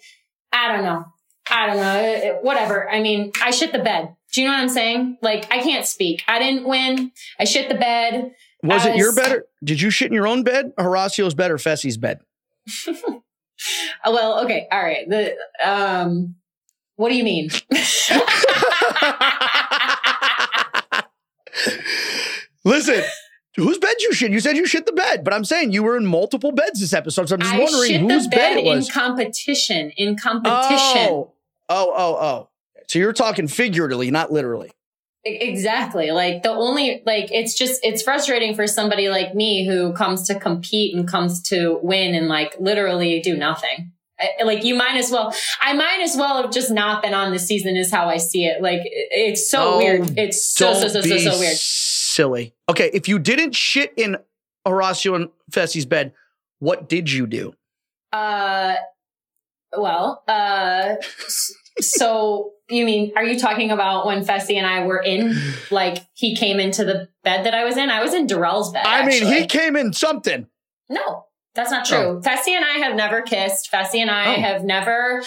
[0.51, 1.05] i don't know.
[1.49, 2.39] I don't know.
[2.41, 2.89] Whatever.
[2.89, 4.15] I mean i shit the bed.
[4.33, 5.17] Do you know what i'm saying?
[5.21, 6.23] Like i can't speak.
[6.27, 7.11] I didn't win.
[7.39, 8.33] I shit the bed.
[8.63, 9.31] Was it your bed?
[9.31, 10.73] Or, did you shit in your own bed?
[10.77, 12.19] Horacio's bed or Fessy's bed?
[14.05, 14.67] Uh, well okay.
[14.71, 15.09] All right.
[15.09, 16.35] The um
[16.95, 17.49] what do you mean
[22.67, 23.01] Listen,
[23.55, 24.31] whose bed you shit?
[24.31, 26.93] You said you shit the bed, but I'm saying you were in multiple beds this
[26.93, 27.29] episode.
[27.29, 28.87] So I'm just I wondering whose bed, bed it was.
[28.87, 29.91] in competition.
[29.95, 31.07] In competition.
[31.09, 31.33] Oh,
[31.69, 32.49] oh, oh, oh.
[32.87, 34.71] So you're talking figuratively, not literally.
[35.23, 36.11] Exactly.
[36.11, 40.39] Like the only, like, it's just, it's frustrating for somebody like me who comes to
[40.39, 43.93] compete and comes to win and like literally do nothing.
[44.19, 47.31] I- Like you might as well, I might as well have just not been on
[47.31, 48.61] the season is how I see it.
[48.61, 50.17] Like it's so Oh, weird.
[50.17, 51.55] It's so, so, so, so, so weird.
[51.57, 52.53] Silly.
[52.69, 54.17] Okay, if you didn't shit in
[54.67, 56.13] Horacio and Fessy's bed,
[56.59, 57.53] what did you do?
[58.11, 58.75] Uh,
[59.77, 60.95] Well, uh,
[61.79, 65.35] so you mean, are you talking about when Fessy and I were in,
[65.71, 67.89] like he came into the bed that I was in?
[67.89, 68.85] I was in Darrell's bed.
[68.85, 70.47] I mean, he came in something.
[70.89, 71.26] No,
[71.57, 71.97] that's not true.
[71.97, 72.21] Oh.
[72.21, 73.69] Fessy and I have never kissed.
[73.69, 74.41] Fessy and I Oh.
[74.41, 75.21] have never,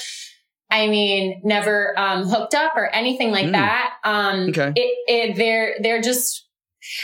[0.70, 3.52] I mean, never um, hooked up or anything like Mm.
[3.52, 3.92] that.
[4.04, 4.72] Um, Okay.
[4.76, 6.46] It, it, they're, they're just,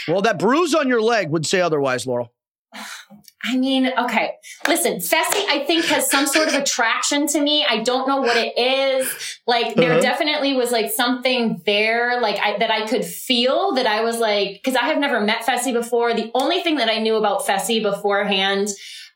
[0.07, 2.33] Well, that bruise on your leg would say otherwise, Laurel.
[3.43, 4.31] I mean, okay.
[4.67, 7.65] Listen, Fessy, I think, has some sort of attraction to me.
[7.69, 9.39] I don't know what it is.
[9.45, 10.01] Like, there Uh-huh.
[10.01, 14.61] definitely was like something there, like I, that I could feel that I was like,
[14.65, 16.13] cause I have never met Fessy before.
[16.13, 18.69] The only thing that I knew about Fessy beforehand,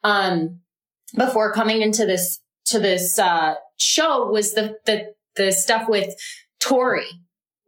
[0.04, 0.60] um,
[1.16, 6.14] before coming into this, to this, uh, show was the, the, the stuff with
[6.60, 7.08] Tori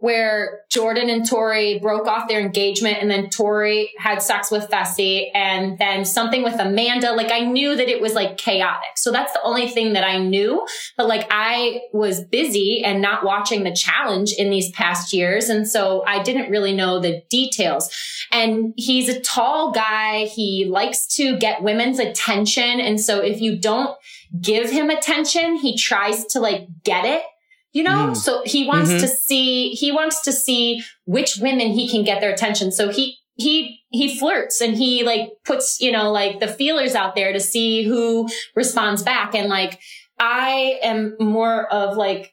[0.04, 5.28] where Jordan and Tori broke off their engagement and then Tori had sex with Fessy
[5.34, 7.14] and then something with Amanda.
[7.14, 8.98] Like I knew that it was like chaotic.
[8.98, 10.68] So that's the only thing that I knew.
[10.98, 15.48] But like I was busy and not watching the challenge in these past years.
[15.48, 17.90] And so I didn't really know the details.
[18.30, 20.26] And he's a tall guy.
[20.26, 22.82] He likes to get women's attention.
[22.82, 23.96] And so if you don't
[24.42, 27.24] give him attention, he tries to like get it
[27.74, 28.16] you know Mm.
[28.18, 29.00] so he wants Mhm.
[29.02, 33.18] to see he wants to see which women he can get their attention so he
[33.36, 37.40] he he flirts and he like puts you know like the feelers out there to
[37.40, 39.80] see who responds back and like
[40.20, 42.32] i am more of like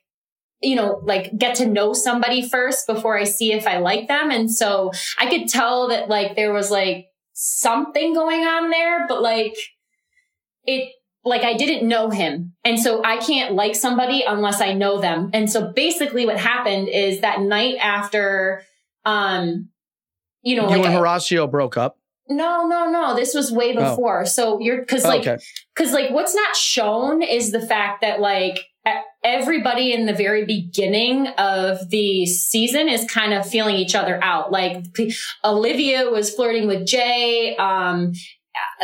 [0.62, 4.30] you know like get to know somebody first before i see if i like them
[4.30, 9.22] and so i could tell that like there was like something going on there but
[9.22, 9.56] like
[10.64, 10.92] it
[11.24, 12.54] like I didn't know him.
[12.64, 15.30] And so I can't like somebody unless I know them.
[15.34, 18.62] And so basically what happened is that night after,
[19.04, 19.68] um,
[20.42, 21.98] you know, you like, and Horacio broke up.
[22.28, 23.90] no, no, no, this was way Oh.
[23.90, 24.24] before.
[24.24, 25.36] So you're, cause like, okay.
[25.76, 28.60] cause like what's not shown is the fact that like
[29.22, 34.50] everybody in the very beginning of the season is kind of feeling each other out.
[34.50, 34.82] Like
[35.44, 37.54] Olivia was flirting with Jay.
[37.56, 38.12] Um,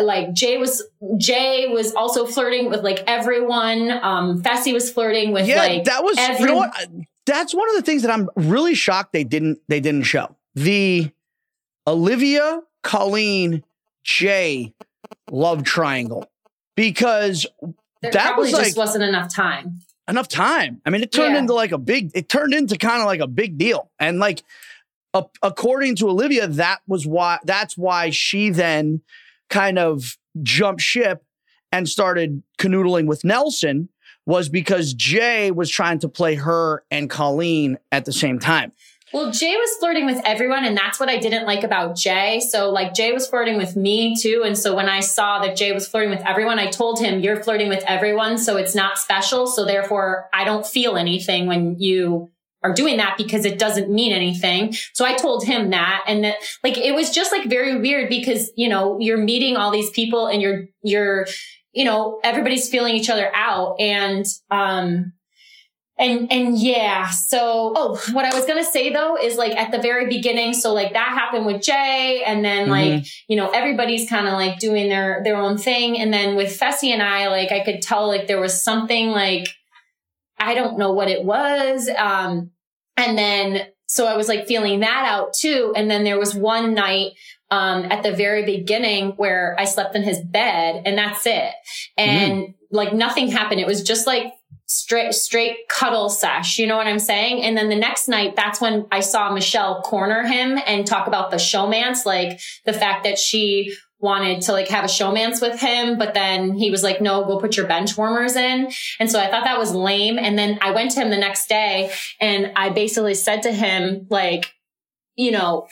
[0.00, 0.82] like Jay was
[1.18, 3.90] Jay was also flirting with like everyone.
[4.02, 6.16] Um, Fessy was flirting with Yeah, like that was.
[6.40, 6.74] you know what?
[7.24, 9.58] That's one of the things that I'm really shocked they didn't.
[9.68, 11.10] They didn't show the
[11.86, 13.62] Olivia, Colleen,
[14.04, 14.72] Jay
[15.30, 16.30] love triangle
[16.76, 17.46] because
[18.02, 19.80] there that probably was just like- wasn't enough time.
[20.08, 20.80] enough time.
[20.86, 21.40] I mean, it turned Yeah.
[21.40, 23.90] into like a big, it turned into kind of like a big deal.
[23.98, 24.42] And like,
[25.14, 29.00] a- according to Olivia, that was why, that's why she then
[29.48, 31.24] kind of jumped ship
[31.72, 33.88] and started canoodling with Nelson
[34.26, 38.72] was because Jay was trying to play her and Colleen at the same time.
[39.12, 42.40] Well, Jay was flirting with everyone, and that's what I didn't like about Jay.
[42.40, 44.42] So, like, Jay was flirting with me too.
[44.44, 47.42] And so, when I saw that Jay was flirting with everyone, I told him, You're
[47.42, 48.36] flirting with everyone.
[48.36, 49.46] So, it's not special.
[49.46, 52.30] So, therefore, I don't feel anything when you
[52.62, 54.74] are doing that because it doesn't mean anything.
[54.92, 56.04] So, I told him that.
[56.06, 59.70] And that, like, it was just like very weird because, you know, you're meeting all
[59.70, 61.26] these people and you're, you're,
[61.72, 63.76] you know, everybody's feeling each other out.
[63.78, 65.12] And, um,
[65.98, 69.70] and, and yeah, so, oh, what I was going to say though is like at
[69.72, 70.52] the very beginning.
[70.52, 74.58] So like that happened with Jay and then like, you know, everybody's kind of like
[74.58, 75.98] doing their, their own thing.
[75.98, 79.48] And then with Fessy and I, like I could tell like there was something like,
[80.38, 81.88] I don't know what it was.
[81.96, 82.50] Um,
[82.96, 85.72] and then, so I was like feeling that out too.
[85.76, 87.12] And then there was one night,
[87.50, 91.52] um, at the very beginning where I slept in his bed and that's it.
[91.96, 93.60] And like nothing happened.
[93.60, 94.32] It was just like
[94.66, 96.58] straight, straight cuddle sesh.
[96.58, 97.42] You know what I'm saying?
[97.42, 101.30] And then the next night, that's when I saw Michele corner him and talk about
[101.30, 105.98] the showmance, like the fact that she wanted to like have a showmance with him,
[105.98, 108.70] but then he was like, no, go put your bench warmers in.
[109.00, 110.18] And so I thought that was lame.
[110.18, 114.06] And then I went to him the next day and I basically said to him,
[114.10, 114.52] like,
[115.16, 115.66] you know,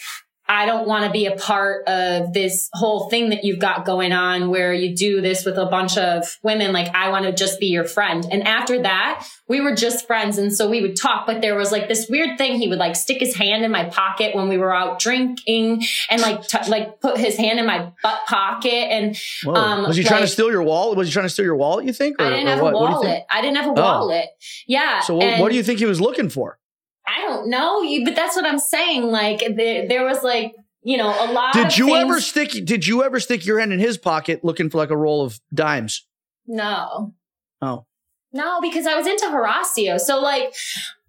[0.47, 4.13] I don't want to be a part of this whole thing that you've got going
[4.13, 6.73] on where you do this with a bunch of women.
[6.73, 8.27] Like, I want to just be your friend.
[8.31, 10.37] And after that, we were just friends.
[10.37, 12.59] And so we would talk, but there was like this weird thing.
[12.59, 16.21] He would like stick his hand in my pocket when we were out drinking and
[16.21, 18.73] like, t- like put his hand in my butt pocket.
[18.93, 19.55] And Whoa.
[19.55, 20.99] Um, was he trying to steal your wallet?
[20.99, 21.87] Was he trying to steal your wallet?
[21.87, 22.21] You think?
[22.21, 22.75] I didn't have a what?
[22.75, 23.05] What do you think?
[23.07, 23.25] wallet.
[23.31, 23.83] I didn't have a Oh.
[23.83, 24.27] wallet.
[24.67, 25.01] Yeah.
[25.01, 26.59] So what, and- what do you think he was looking for?
[27.07, 29.03] I don't know, you, but that's what I'm saying.
[29.05, 31.53] Like there, there was like, you know, a lot.
[31.53, 32.51] Did of you ever stick?
[32.65, 35.39] Did you ever stick your hand in his pocket looking for like a roll of
[35.53, 36.07] dimes?
[36.47, 37.15] No.
[37.63, 37.87] Oh.
[38.33, 39.99] No, because I was into Horacio.
[40.01, 40.53] So like,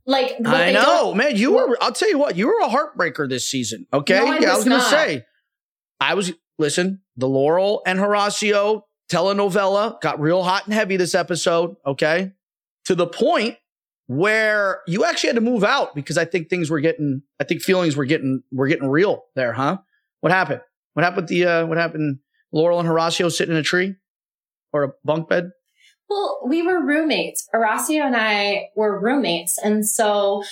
[0.05, 1.36] like I know, man.
[1.36, 1.77] You were.
[1.81, 2.36] I'll tell you what.
[2.36, 3.88] You were a heartbreaker this season.
[3.91, 4.89] Okay, No, I Yeah, was was gonna not.
[4.89, 5.25] say.
[5.99, 6.31] I was.
[6.58, 11.75] Listen, the Laurel and Horacio telenovela got real hot and heavy this episode.
[11.86, 12.31] Okay,
[12.86, 13.58] to the point
[14.08, 17.62] where you actually had to move out because I think things were getting, I think
[17.62, 19.78] feelings were getting, were getting real there, huh?
[20.22, 20.62] What happened?
[20.94, 22.20] What happened with the, uh, what happened?
[22.52, 23.96] Laurel and Horacio sitting in a tree
[24.72, 25.52] or a bunk bed?
[26.10, 27.50] Well, we were roommates.
[27.54, 29.58] Horacio and I were roommates.
[29.58, 30.44] And so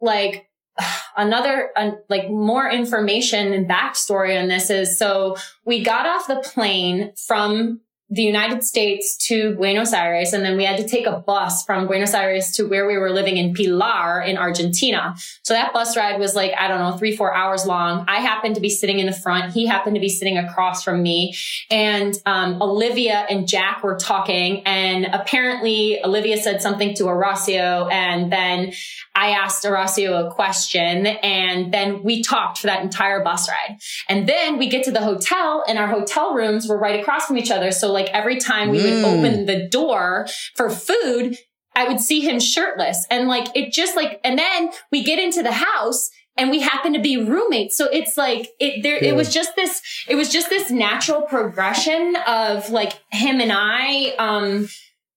[0.00, 0.48] like
[1.16, 6.36] another uh, like more information and backstory on this is so we got off the
[6.36, 10.32] plane from the United States to Buenos Aires.
[10.32, 13.10] And then we had to take a bus from Buenos Aires to where we were
[13.10, 15.14] living in Pilar in Argentina.
[15.42, 18.04] So that bus ride was like, I don't know, three, four hours long.
[18.06, 19.52] I happened to be sitting in the front.
[19.54, 21.34] He happened to be sitting across from me.
[21.70, 24.62] And um, Olivia and Jack were talking.
[24.66, 27.90] And apparently Olivia said something to Horacio.
[27.90, 28.72] And then
[29.14, 31.06] I asked Horacio a question.
[31.06, 33.78] And then we talked for that entire bus ride.
[34.10, 37.38] And then we get to the hotel and our hotel rooms were right across from
[37.38, 37.70] each other.
[37.70, 39.04] So like every time we would Mm.
[39.18, 40.26] open the door
[40.56, 41.38] for food,
[41.74, 45.42] I would see him shirtless and like it just like, and then we get into
[45.42, 47.76] the house and we happen to be roommates.
[47.76, 52.16] So it's like it there it was just this it was just this natural progression
[52.26, 54.68] of like him and I um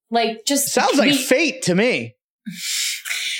[0.10, 2.16] like just Sounds like we- fate to me.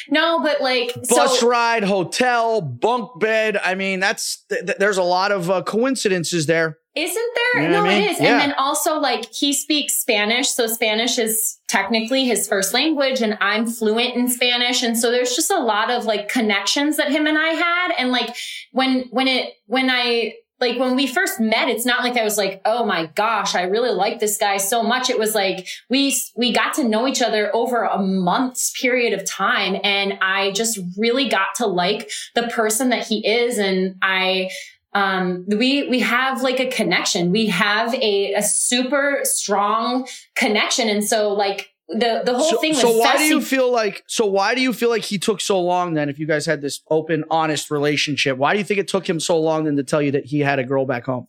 [0.10, 3.58] no, but like Bus so ride, hotel, bunk bed.
[3.64, 6.78] I mean, that's, th- th- there's a lot of uh, coincidences there.
[6.98, 7.64] Isn't there?
[7.64, 8.04] You know no, I mean?
[8.04, 8.20] it is.
[8.20, 8.32] Yeah.
[8.32, 10.50] And then also like he speaks Spanish.
[10.50, 14.82] So Spanish is technically his first language and I'm fluent in Spanish.
[14.82, 17.92] And so there's just a lot of like connections that him and I had.
[18.00, 18.36] And like
[18.72, 22.36] when, when it, when I, like when we first met, it's not like I was
[22.36, 25.10] like, oh my gosh, I really like this guy so much.
[25.10, 29.24] It was like we we got to know each other over a month's period of
[29.24, 34.50] time, and I just really got to like the person that he is, and I
[34.94, 37.32] um we we have like a connection.
[37.32, 40.90] We have a a super strong connection.
[40.90, 44.26] And so like the the whole so, thing so why do you feel like so
[44.26, 46.82] why do you feel like he took so long then if you guys had this
[46.90, 48.38] open honest relationship?
[48.38, 50.40] Why do you think it took him so long then to tell you that he
[50.40, 51.28] had a girl back home?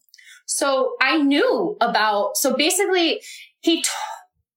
[0.49, 3.21] So I knew about, so basically
[3.61, 3.89] he, t-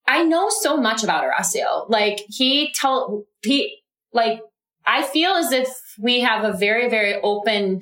[0.07, 1.89] I know so much about Horacio.
[1.89, 3.77] Like he tell, he,
[4.13, 4.41] like,
[4.87, 5.67] I feel as if
[5.99, 7.81] we have a very, very open,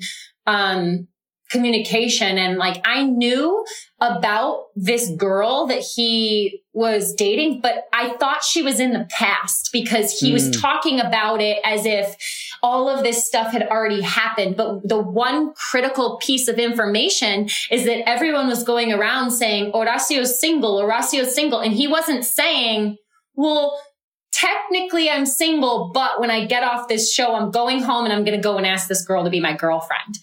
[0.50, 1.06] um,
[1.50, 3.64] communication and like I knew
[4.00, 9.70] about this girl that he was dating, but I thought she was in the past
[9.72, 10.52] because he was Hmm.
[10.52, 12.16] talking about it as if
[12.62, 14.56] all of this stuff had already happened.
[14.56, 20.38] But the one critical piece of information is that everyone was going around saying, Horacio's
[20.38, 21.58] single, Horacio's single.
[21.58, 22.96] And he wasn't saying,
[23.34, 23.76] well,
[24.32, 28.24] technically I'm single, but when I get off this show, I'm going home and I'm
[28.24, 30.18] going to go and ask this girl to be my girlfriend.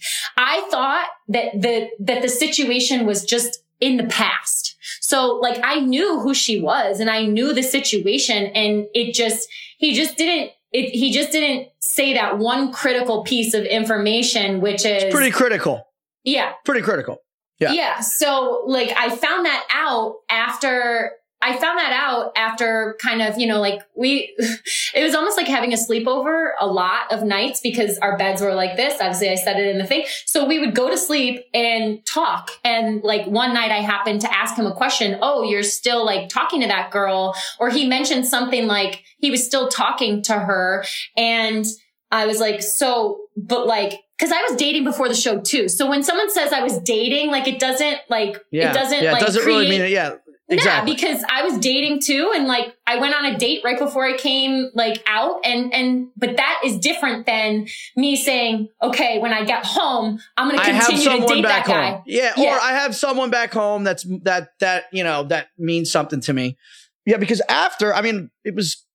[0.48, 4.76] I thought that the, that the situation was just in the past.
[5.02, 9.48] So like I knew who she was and I knew the situation and it just,
[9.78, 14.86] he just didn't, it, he just didn't say that one critical piece of information, which
[14.86, 15.88] is pretty critical
[16.28, 17.22] yeah, pretty critical
[17.60, 17.72] Yeah.
[17.72, 18.00] yeah.
[18.02, 23.46] So like I found that out after I found that out after kind of, you
[23.46, 24.36] know, like we,
[24.96, 28.56] it was almost like having a sleepover a lot of nights because our beds were
[28.56, 29.00] like this.
[29.00, 30.06] Obviously I said it in the thing.
[30.26, 32.50] So we would go to sleep and talk.
[32.64, 35.20] And like one night I happened to ask him a question.
[35.22, 37.36] Oh, you're still like talking to that girl.
[37.60, 40.84] Or he mentioned something like he was still talking to her.
[41.16, 41.66] And
[42.10, 45.70] I was like, so, but like, cause I was dating before the show too.
[45.70, 49.12] So when someone says I was dating, like it doesn't like, yeah it doesn't yeah
[49.12, 50.16] like it doesn't really mean it yeah
[50.50, 53.78] exactly yeah, because I was dating too, and like I went on a date right
[53.78, 59.20] before I came like out, and and but that is different than me saying, okay,
[59.20, 62.02] when I get home, I'm going to continue to date that guy.
[62.06, 62.56] Yeah, Yeah.
[62.56, 66.34] or I have someone back home that's that that you know that means something to
[66.34, 66.58] me.
[67.06, 68.86] Yeah, because after I mean it was,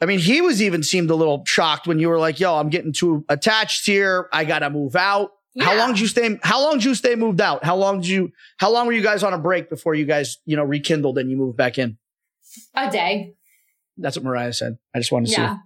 [0.00, 2.68] I mean he was even seemed a little shocked when you were like, "Yo, I'm
[2.70, 4.28] getting too attached here.
[4.32, 6.38] I gotta move out." How long did you stay?
[6.42, 7.64] How long did you stay moved out?
[7.64, 8.32] How long did you?
[8.58, 11.30] How long were you guys on a break before you guys you know rekindled and
[11.30, 11.98] you moved back in?
[12.74, 13.34] A day.
[13.98, 14.78] That's what Mariah said.
[14.94, 15.56] I just wanted to Yeah.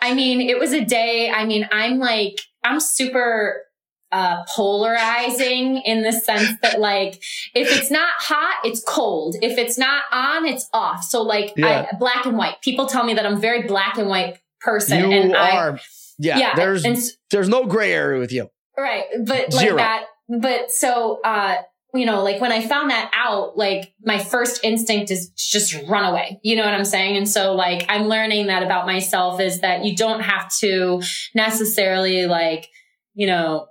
[0.00, 1.30] I mean, it was a day.
[1.30, 3.62] I mean, I'm like, I'm super
[4.10, 7.14] uh polarizing in the sense that like
[7.54, 11.86] if it's not hot it's cold if it's not on it's off so like Yeah.
[11.90, 15.12] I, black and white people tell me that i'm very black and white person You
[15.18, 15.80] and I, are.
[16.18, 16.98] yeah, yeah There's and
[17.30, 18.50] there's no gray area with you.
[18.76, 19.04] Right.
[19.24, 19.76] But like Zero.
[19.76, 21.56] that, but so, uh,
[21.94, 26.04] you know, like when I found that out, like my first instinct is just run
[26.04, 26.40] away.
[26.42, 27.16] You know what I'm saying?
[27.18, 31.02] And so like I'm learning that about myself is that you don't have to
[31.34, 32.68] necessarily like,
[33.14, 33.66] you know,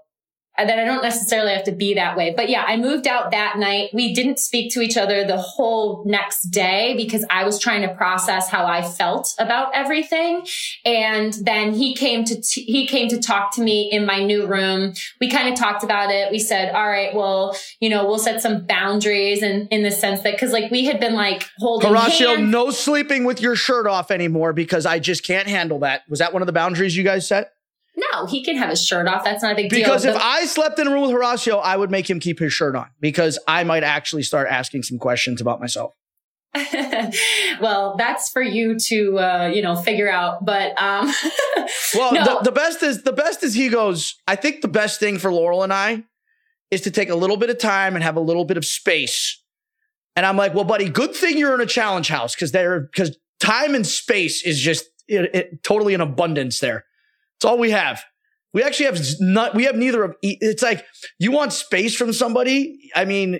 [0.58, 2.34] Uh, that I don't necessarily have to be that way.
[2.36, 3.90] But yeah, I moved out that night.
[3.94, 7.96] We didn't speak to each other the whole next day because I was trying to
[7.96, 10.46] process how I felt about everything.
[10.84, 14.46] And then he came to, t- he came to talk to me in my new
[14.46, 14.94] room.
[15.22, 16.30] We kind of talked about it.
[16.34, 20.22] We said, all right, well, you know, we'll set some boundaries and in the sense
[20.24, 22.52] that, cause like we had been like holding Horacio, hands.
[22.52, 26.02] no sleeping with your shirt off anymore because I just can't handle that.
[26.10, 27.54] Was that one of the boundaries you guys set?
[27.96, 29.24] No, he can have his shirt off.
[29.24, 30.14] That's not a big Because deal.
[30.14, 32.54] Because if I slept in a room with Horacio, I would make him keep his
[32.54, 35.94] shirt on because I might actually start asking some questions about myself.
[37.62, 40.46] well, that's for you to uh, you know figure out.
[40.46, 41.12] But um,
[41.96, 42.24] Well, No.
[42.24, 44.16] the, the best is the best is he goes.
[44.28, 46.04] I think the best thing for Laurel and I
[46.70, 49.42] is to take a little bit of time and have a little bit of space.
[50.16, 53.18] And I'm like, well, buddy, good thing you're in a challenge house because there because
[53.40, 56.86] time and space is just it, it, totally in abundance there.
[57.42, 58.04] It's all we have.
[58.54, 59.56] We actually have not.
[59.56, 60.16] We have neither of.
[60.22, 60.86] It's like
[61.18, 62.92] you want space from somebody.
[62.96, 63.40] I mean,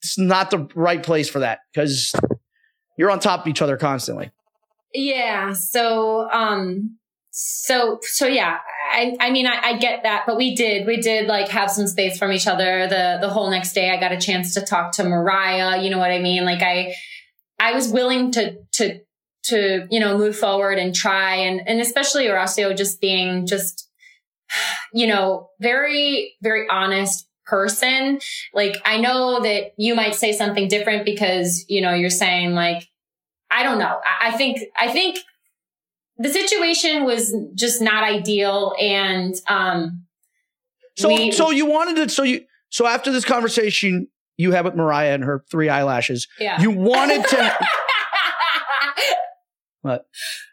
[0.00, 2.14] it's not the right place for that because
[2.96, 4.30] you're on top of each other constantly.
[4.94, 5.52] yeah.
[5.52, 6.96] So um,
[7.30, 8.60] so so yeah.
[8.90, 11.86] I I mean I, I get that, but we did we did like have some
[11.86, 12.86] space from each other.
[12.88, 15.82] The the whole next day, I got a chance to talk to Mariah.
[15.82, 16.46] You know what I mean?
[16.46, 16.94] Like I
[17.60, 19.00] I was willing to to
[19.48, 21.34] to you know move forward and try.
[21.36, 23.88] And and especially Horacio just being just
[24.92, 28.20] you know very very honest person.
[28.52, 32.86] Like i know that you might say something different because you know you're saying like
[33.50, 33.98] i don't know.
[34.04, 35.18] I, I think i think
[36.18, 38.74] the situation was just not ideal.
[38.80, 40.04] And um
[40.96, 44.74] So, we- so you wanted to, so you, so after this conversation you had with
[44.74, 46.60] Mariah and her three eyelashes, yeah.
[46.60, 47.56] you wanted to,
[49.88, 50.06] what?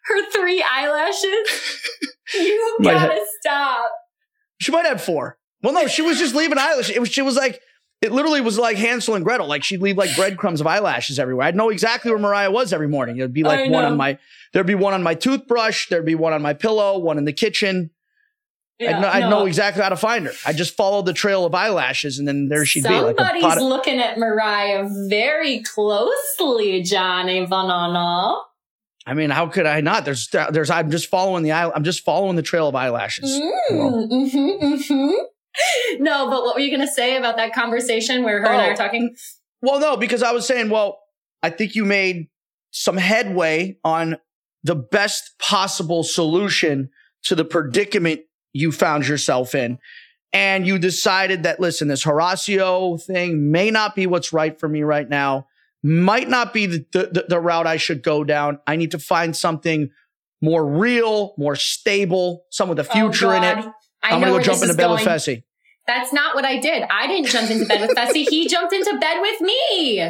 [0.05, 1.81] her three eyelashes
[2.33, 3.91] you gotta stop
[4.59, 5.37] She might have four.
[5.63, 6.89] Well, no, she was just leaving eyelash.
[6.89, 7.59] It was, she was like,
[8.01, 9.47] it literally was like Hansel and Gretel.
[9.47, 11.47] Like she'd leave like breadcrumbs of eyelashes everywhere.
[11.47, 13.17] I'd know exactly where Mariah was every morning.
[13.17, 13.91] There'd be like I one know.
[13.91, 14.17] on my,
[14.53, 15.89] there'd be one on my toothbrush.
[15.89, 17.89] There'd be one on my pillow, one in the kitchen.
[18.77, 19.29] Yeah, I'd, know, I'd no.
[19.29, 20.33] know exactly how to find her.
[20.45, 23.63] I just followed the trail of eyelashes and then there she'd be Somebody's pot of-
[23.63, 28.35] looking at Mariah very closely, Johnny Banana.
[29.05, 30.03] I mean, how could I not?
[30.03, 33.39] There's, there's, I'm just following the eye, I'm just following the trail of eyelashes.
[33.71, 35.11] Mm, mhm, mhm.
[35.99, 38.67] No, but what were you going to say about that conversation where her and I
[38.69, 39.15] were talking?
[39.61, 40.99] Well, no, because I was saying, well,
[41.41, 42.27] I think you made
[42.71, 44.17] some headway on
[44.63, 46.89] the best possible solution
[47.23, 49.79] to the predicament you found yourself in.
[50.33, 54.83] And you decided that, listen, this Horacio thing may not be what's right for me
[54.83, 55.47] right now,
[55.85, 58.59] might not be the, the, the route I should go down.
[58.65, 59.91] I need to find something
[60.41, 63.57] more real, more stable, some with a oh, future in it.
[63.59, 63.71] Oh,
[64.01, 65.17] I I'm know going to go jump into bed with going.
[65.17, 65.43] Fessy.
[65.85, 66.83] That's not what I did.
[66.89, 68.27] I didn't jump into bed with Fessy.
[68.27, 70.09] He jumped into bed with me.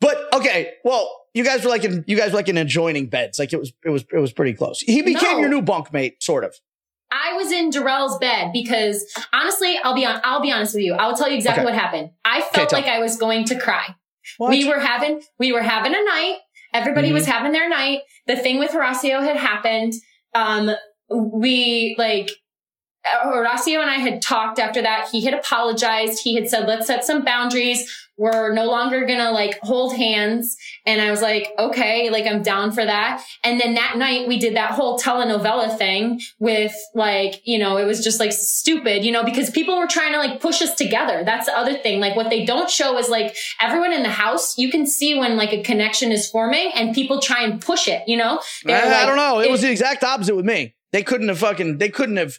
[0.00, 3.38] But okay, well, you guys were like in you guys were like in adjoining beds.
[3.38, 4.80] Like it was it was it was pretty close.
[4.80, 5.38] He became No.
[5.40, 6.54] your new bunkmate, sort of.
[7.10, 9.04] I was in Darrell's bed because
[9.34, 10.20] honestly, I'll be on.
[10.24, 10.94] I'll be honest with you.
[10.94, 11.72] I'll tell you exactly Okay.
[11.72, 12.10] what happened.
[12.24, 13.94] I felt tell like I was going to cry.
[14.38, 14.50] What?
[14.50, 16.36] We were having we were having a night.
[16.74, 17.14] Everybody Mhm.
[17.14, 18.00] was having their night.
[18.26, 19.92] The thing with Horacio had happened.
[20.34, 20.70] Um,
[21.10, 22.30] we like
[23.24, 25.08] Horacio and I had talked after that.
[25.10, 26.22] He had apologized.
[26.22, 27.92] He had said, let's set some boundaries.
[28.22, 30.56] We're no longer gonna like hold hands.
[30.86, 33.20] And I was like, okay, like I'm down for that.
[33.42, 37.84] And then that night we did that whole telenovela thing with like, you know, it
[37.84, 41.24] was just like stupid, you know, because people were trying to like push us together.
[41.24, 41.98] That's the other thing.
[41.98, 45.36] Like what they don't show is like everyone in the house, you can see when
[45.36, 48.40] like a connection is forming and people try and push it, you know?
[48.68, 49.40] I, I don't know.
[49.40, 50.76] It if- was the exact opposite with me.
[50.92, 52.38] They couldn't have fucking they couldn't have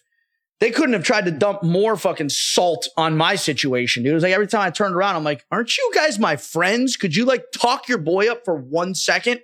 [0.64, 4.11] they couldn't have tried to dump more fucking salt on my situation, dude.
[4.11, 6.95] It was like every time I turned around, I'm like, aren't you guys my friends?
[6.95, 9.41] Could you like talk your boy up for one second?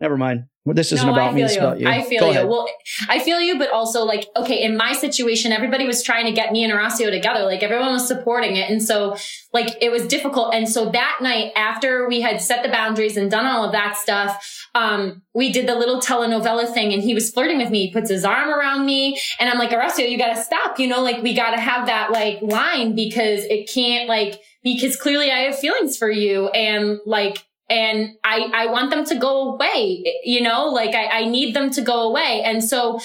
[0.00, 0.44] Never mind.
[0.74, 1.40] This isn't No, about me.
[1.40, 1.60] feel It's you.
[1.60, 1.88] about you.
[1.88, 2.32] I feel Go you.
[2.32, 2.48] ahead.
[2.48, 2.66] Well,
[3.08, 6.50] I feel you, but also like, okay, in my situation, everybody was trying to get
[6.52, 7.44] me and Horacio together.
[7.44, 8.68] Like everyone was supporting it.
[8.70, 9.16] And so
[9.52, 10.54] like it was difficult.
[10.54, 13.96] And so that night after we had set the boundaries and done all of that
[13.96, 17.86] stuff, um, we did the little telenovela thing and he was flirting with me.
[17.86, 20.78] He puts his arm around me and I'm like, Horacio, you gotta stop.
[20.78, 25.30] You know, like we gotta have that like line because it can't like, because clearly
[25.30, 27.38] I have feelings for you and like,
[27.68, 31.70] and I, I want them to go away, you know, like I, I need them
[31.70, 32.42] to go away.
[32.44, 33.00] And so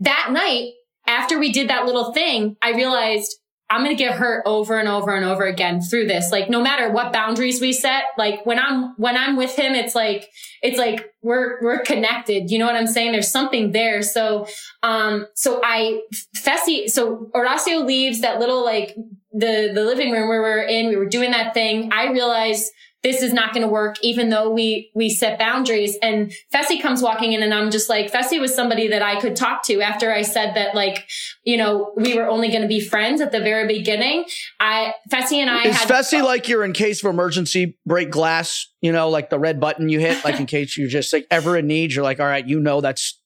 [0.00, 0.72] that night,
[1.06, 3.36] after we did that little thing, I realized
[3.68, 6.30] I'm going to get hurt over and over and over again through this.
[6.30, 9.94] Like no matter what boundaries we set, like when I'm, when I'm with him, it's
[9.94, 10.28] like,
[10.62, 12.50] it's like we're, we're connected.
[12.50, 13.10] You know what I'm saying?
[13.10, 14.02] There's something there.
[14.02, 14.46] So,
[14.84, 16.00] um, so I,
[16.36, 18.94] Fessy, so Horacio leaves that little like
[19.32, 21.90] the, the living room where we we're in, we were doing that thing.
[21.92, 22.70] I realized
[23.06, 25.96] this is not going to work, even though we, we set boundaries.
[26.02, 29.36] And Fessy comes walking in and I'm just like, Fessy was somebody that I could
[29.36, 31.06] talk to after I said that, like,
[31.44, 34.24] you know, we were only going to be friends at the very beginning.
[34.58, 35.88] I, Fessy and I is had.
[35.88, 39.88] Fessy like you're in case of emergency break glass, you know, like the red button
[39.88, 42.44] you hit, like in case you're just like ever in need, you're like, all right,
[42.44, 43.20] you know, that's,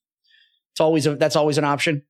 [0.72, 2.02] it's always, a, that's always an option.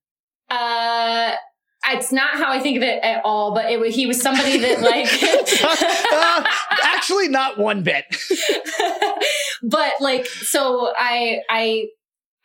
[1.95, 4.81] It's not how I think of it at all, but it he was somebody that
[4.81, 5.09] like
[6.13, 6.45] uh,
[6.83, 8.05] actually not one bit.
[9.63, 11.89] but like so I I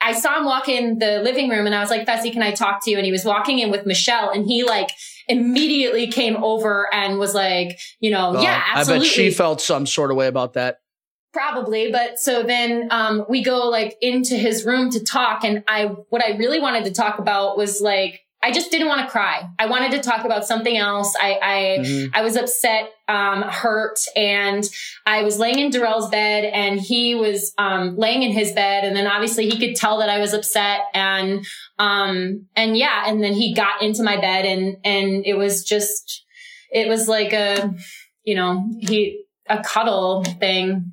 [0.02, 2.52] I saw him walk in the living room and I was like, Fessy, can I
[2.52, 2.98] talk to you?
[2.98, 4.91] And he was walking in with Michele and he like
[5.28, 9.08] immediately came over and was like, you know, yeah, absolutely.
[9.08, 10.80] I bet she felt some sort of way about that.
[11.34, 15.88] Probably, but so then um, we go like into his room to talk, and I
[16.10, 19.50] what I really wanted to talk about was like I just didn't want to cry.
[19.58, 21.16] I wanted to talk about something else.
[21.20, 22.16] I I, mm-hmm.
[22.16, 24.64] I was upset, um, hurt, and
[25.08, 28.96] I was laying in Darrell's bed, and he was um, laying in his bed, and
[28.96, 31.43] then obviously he could tell that I was upset, and
[31.80, 36.24] um, and yeah, and then he got into my bed, and and it was just,
[36.72, 37.74] it was like a,
[38.26, 40.91] you know, he a cuddle thing.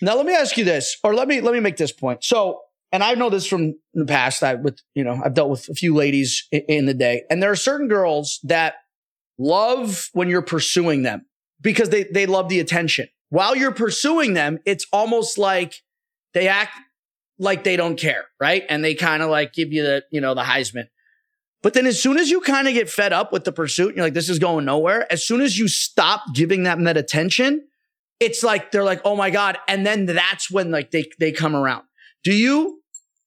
[0.00, 2.24] Now let me ask you this, or let me let me make this point.
[2.24, 2.60] So
[2.94, 4.44] and I know this from the past.
[4.44, 7.42] I with you know I've dealt with a few ladies in, in the day, and
[7.42, 8.76] there are certain girls that
[9.36, 11.26] love when you're pursuing them
[11.60, 13.08] because they they love the attention.
[13.30, 15.82] While you're pursuing them, it's almost like
[16.34, 16.76] they act
[17.36, 18.62] like they don't care, right?
[18.68, 20.86] And they kind of like give you the you know the Heisman.
[21.64, 24.04] But then as soon as you kind of get fed up with the pursuit, you're
[24.04, 25.12] like, this is going nowhere.
[25.12, 27.66] As soon as you stop giving them that attention,
[28.20, 29.58] it's like they're like, oh my God.
[29.66, 31.82] And then that's when like they they come around.
[32.22, 32.83] Do you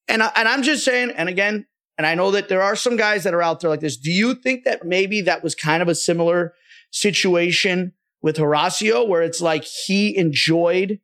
[0.08, 1.66] and, I, and I'm just saying, and again,
[1.98, 3.98] and I know that there are some guys that are out there like this.
[3.98, 6.54] Do you think that maybe that was kind of a similar
[6.92, 11.00] situation with Horacio where it's like he enjoyed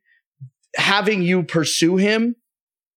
[0.76, 2.36] having you pursue him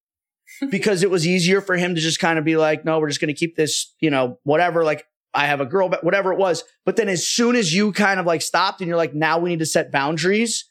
[0.72, 3.22] because it was easier for him to just kind of be like, no, we're just
[3.22, 4.84] going to keep this, you know, whatever.
[4.84, 6.64] Like I have a girl, but whatever it was.
[6.86, 9.50] But then as soon as you kind of like stopped and you're like, now we
[9.50, 10.66] need to set boundaries,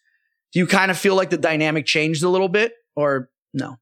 [0.52, 3.76] do you kind of feel like the dynamic changed a little bit or no?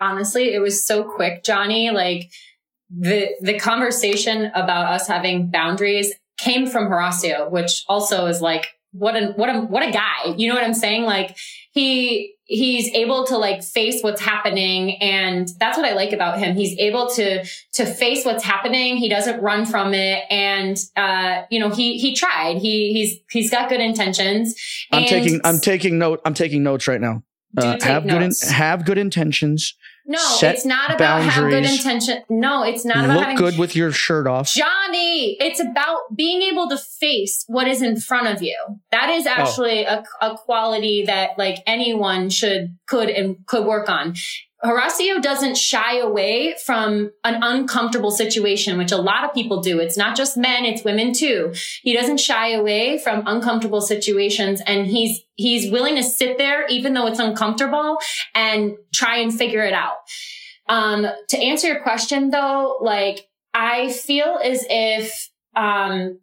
[0.00, 1.90] Honestly, it was so quick, Johnny.
[1.90, 2.30] Like
[2.90, 9.16] the the conversation about us having boundaries came from Horacio, which also is like what
[9.16, 10.34] a what a what a guy.
[10.36, 11.04] You know what I'm saying?
[11.04, 11.36] Like
[11.72, 16.54] he he's able to like face what's happening and that's what I like about him.
[16.54, 17.44] He's able to
[17.74, 18.98] to face what's happening.
[18.98, 22.58] He doesn't run from it and uh you know, he he tried.
[22.58, 24.54] He he's he's got good intentions.
[24.92, 27.22] I'm taking I'm taking note I'm taking notes right now.
[27.56, 28.40] Uh, have notes.
[28.40, 29.74] good in, have good intentions.
[30.04, 32.22] No, it's not about have good intention.
[32.28, 34.48] No, it's not about look having good with your shirt off.
[34.48, 38.56] Johnny, it's about being able to face what is in front of you.
[38.90, 39.30] That is oh.
[39.30, 40.02] actually oh.
[40.20, 44.14] a, a quality that like anyone should could and could work on.
[44.64, 49.80] Horacio doesn't shy away from an uncomfortable situation, which a lot of people do.
[49.80, 51.52] It's not just men, it's women too.
[51.82, 56.94] He doesn't shy away from uncomfortable situations and he's, he's willing to sit there even
[56.94, 57.98] though it's uncomfortable
[58.34, 59.96] and try and figure it out.
[60.68, 66.20] Um, to answer your question though, like I feel as if, um,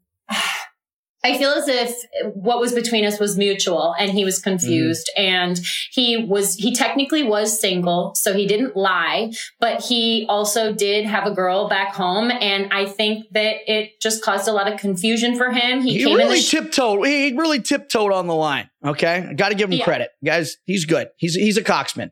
[1.24, 1.93] I feel as if
[2.34, 5.24] what was between us was mutual and he was confused mm.
[5.24, 5.59] and
[5.91, 8.13] he was, he technically was single.
[8.15, 12.32] So he didn't lie, but he also did have a girl back home.
[12.32, 15.82] And I think that it just caused a lot of confusion for him.
[15.82, 17.05] He, he really sh- tiptoed.
[17.05, 18.70] He really tiptoed on the line.
[18.86, 19.28] Okay.
[19.30, 19.84] I got to give him yeah.
[19.84, 20.57] credit guys.
[20.65, 21.09] He's good.
[21.17, 22.11] He's, he's a coxman.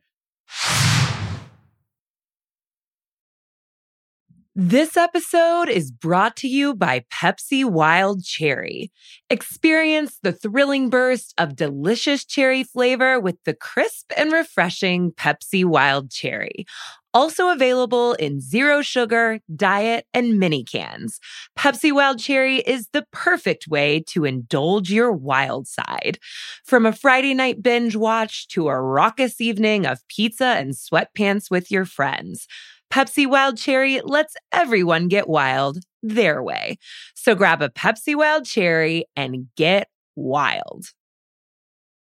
[4.59, 8.91] This episode is brought to you by Pepsi Wild Cherry.
[9.29, 16.09] Experience the thrilling burst of delicious cherry flavor with the crisp and refreshing Pepsi Wild
[16.09, 16.65] Cherry.
[17.13, 21.19] Also available in zero sugar, diet, and mini cans.
[21.55, 26.17] Pepsi Wild Cherry is the perfect way to indulge your wild side.
[26.65, 31.69] From a Friday night binge watch to a raucous evening of pizza and sweatpants with
[31.69, 32.47] your friends.
[32.91, 36.77] Pepsi Wild Cherry lets everyone get wild their way.
[37.15, 40.85] So grab a Pepsi Wild Cherry and get wild.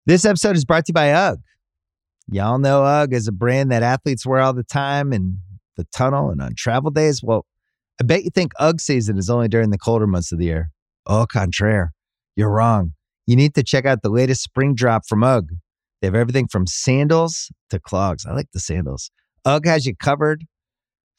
[0.06, 1.40] This episode is brought to you by UGG.
[2.30, 5.38] Y'all know UGG is a brand that athletes wear all the time in
[5.76, 7.22] the tunnel and on travel days.
[7.22, 7.46] Well,
[8.00, 10.70] I bet you think UGG season is only during the colder months of the year.
[11.06, 11.92] Au contraire,
[12.34, 12.92] you're wrong.
[13.26, 15.50] You need to check out the latest spring drop from UGG.
[16.00, 18.26] They have everything from sandals to clogs.
[18.26, 19.10] I like the sandals.
[19.44, 20.44] UGG has you covered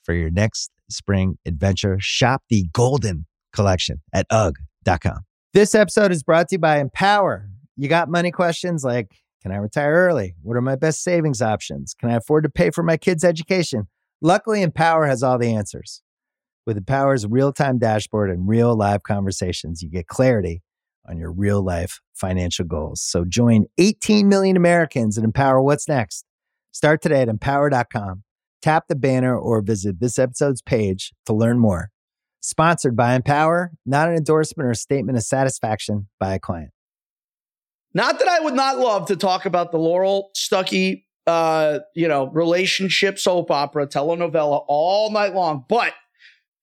[0.07, 1.97] for your next spring adventure.
[1.99, 5.19] Shop the Golden Collection at UGG.com.
[5.53, 7.49] This episode is brought to you by Empower.
[7.75, 9.11] You got money questions like
[9.43, 10.33] Can I retire early?
[10.41, 11.93] What are my best savings options?
[11.93, 13.87] Can I afford to pay for my kids' education?
[14.21, 16.01] Luckily, Empower has all the answers.
[16.65, 20.63] With Empower's real time dashboard and real live conversations, you get clarity
[21.05, 23.01] on your real life financial goals.
[23.01, 26.25] So join 18 million Americans and empower what's next.
[26.71, 28.23] Start today at empower.com.
[28.61, 31.89] Tap the banner or visit this episode's page to learn more.
[32.41, 36.71] Sponsored by Empower, not an endorsement or statement of satisfaction by a client.
[37.93, 42.27] Not that I would not love to talk about the Laurel Stucky, uh, you know,
[42.27, 45.93] relationship soap opera, telenovela all night long, but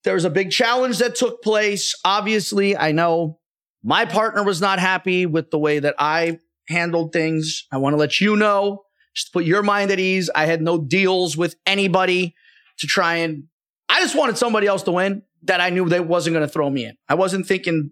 [0.04, 1.94] there was a big challenge that took place.
[2.04, 3.40] Obviously, I know
[3.82, 6.38] my partner was not happy with the way that I
[6.68, 7.66] handled things.
[7.72, 8.83] I want to let you know,
[9.14, 10.30] just put your mind at ease.
[10.34, 12.34] I had no deals with anybody
[12.78, 13.44] to try and,
[13.88, 16.68] I just wanted somebody else to win that I knew they wasn't going to throw
[16.68, 16.96] me in.
[17.08, 17.90] I wasn't thinking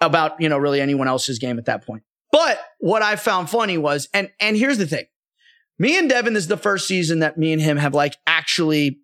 [0.00, 2.02] about, you know, really anyone else's game at that point.
[2.32, 5.06] But what I found funny was, and, and here's the thing.
[5.78, 8.98] Me and Devin, is the first season that me and him have like actually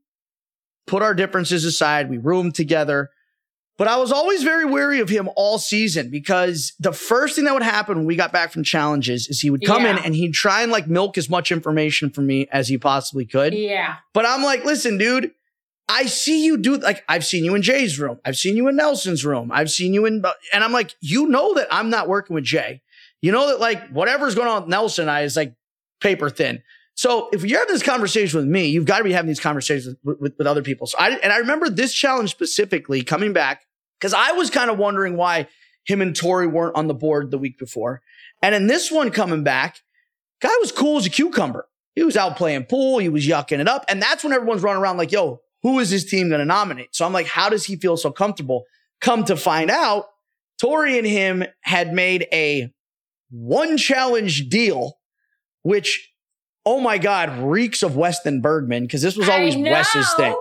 [0.86, 2.10] put our differences aside.
[2.10, 3.10] We roomed together.
[3.78, 7.52] But I was always very wary of him all season because the first thing that
[7.52, 9.90] would happen when we got back from challenges is he would come yeah.
[9.90, 13.26] in and he'd try and like milk as much information from me as he possibly
[13.26, 13.52] could.
[13.52, 13.96] Yeah.
[14.14, 15.30] But I'm like, listen, dude,
[15.88, 18.18] I see you do like I've seen you in Jay's room.
[18.24, 19.50] I've seen you in Nelson's room.
[19.52, 20.24] I've seen you in
[20.54, 22.80] and I'm like, you know that I'm not working with Jay.
[23.20, 25.54] You know that like whatever's going on with Nelson and I is like
[26.00, 26.62] paper thin.
[26.94, 29.96] So if you're having this conversation with me, you've got to be having these conversations
[30.02, 30.86] with, with, with other people.
[30.86, 33.65] So I and I remember this challenge specifically coming back
[33.98, 35.48] because I was kind of wondering why
[35.84, 38.02] him and Tori weren't on the board the week before.
[38.42, 39.80] And in this one coming back,
[40.40, 41.66] guy was cool as a cucumber.
[41.94, 42.98] He was out playing pool.
[42.98, 43.84] He was yucking it up.
[43.88, 46.94] And that's when everyone's running around like, yo, who is his team going to nominate?
[46.94, 48.64] So I'm like, how does he feel so comfortable?
[49.00, 50.06] Come to find out,
[50.60, 52.72] Tori and him had made a
[53.30, 54.98] one challenge deal,
[55.62, 56.12] which,
[56.64, 60.34] oh my God, reeks of Weston Bergmann, because this was always Wes's thing.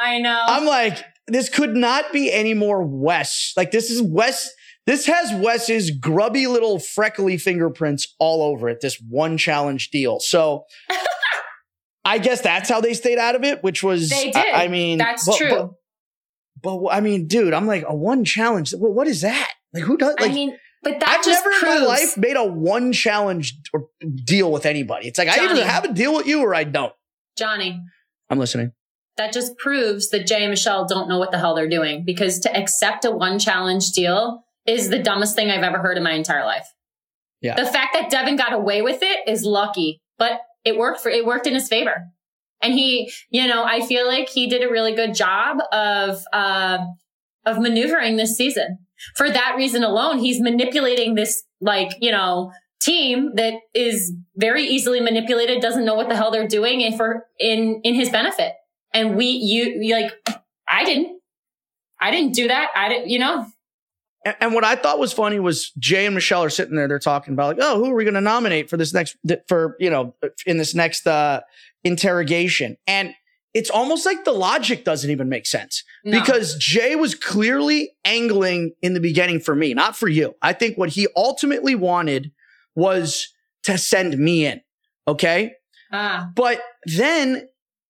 [0.00, 0.44] I know.
[0.46, 3.52] I'm like, this could not be any more Wes.
[3.56, 4.50] Like this is Wes.
[4.86, 8.80] This has Wes's grubby little freckly fingerprints all over it.
[8.80, 10.18] This one challenge deal.
[10.18, 10.64] So
[12.04, 14.36] I guess that's how they stayed out of it, which was they did.
[14.36, 15.76] I, I mean, that's but, true.
[16.60, 18.74] But, but, I mean, dude, I'm like a one challenge.
[18.76, 19.52] Well, what is that?
[19.72, 20.16] Like who does?
[20.18, 23.60] Like, I mean, but that I've never proves, in my life made a one challenge
[23.72, 23.86] or
[24.24, 25.06] deal with anybody.
[25.06, 25.48] It's like Johnny.
[25.48, 26.92] I either have a deal with you or I don't.
[27.38, 27.80] Johnny.
[28.28, 28.72] I'm listening
[29.16, 32.40] that just proves that Jay and Michele don't know what the hell they're doing because
[32.40, 36.12] to accept a one challenge deal is the dumbest thing I've ever heard in my
[36.12, 36.66] entire life.
[37.40, 37.56] Yeah.
[37.56, 41.26] The fact that Devin got away with it is lucky, but it worked for, it
[41.26, 42.06] worked in his favor.
[42.62, 46.78] And he, you know, I feel like he did a really good job of, uh,
[47.44, 48.78] of maneuvering this season.
[49.16, 55.00] For that reason alone, he's manipulating this, like, you know, team that is very easily
[55.00, 58.52] manipulated, doesn't know what the hell they're doing and for in, in his benefit.
[58.94, 60.12] And we, you, you like,
[60.68, 61.20] I didn't,
[62.00, 62.68] I didn't do that.
[62.74, 63.46] I didn't, you know.
[64.24, 66.88] And, and what I thought was funny was Jay and Michele are sitting there.
[66.88, 69.16] They're talking about like, oh, who are we going to nominate for this next,
[69.48, 70.14] for, you know,
[70.46, 71.40] in this next, uh,
[71.84, 72.76] interrogation.
[72.86, 73.14] And
[73.54, 76.18] it's almost like the logic doesn't even make sense no.
[76.18, 80.34] because Jay was clearly angling in the beginning for me, not for you.
[80.40, 82.32] I think what he ultimately wanted
[82.74, 83.28] was
[83.64, 84.62] to send me in.
[85.06, 85.54] Okay.
[85.92, 86.30] Ah.
[86.34, 87.48] But then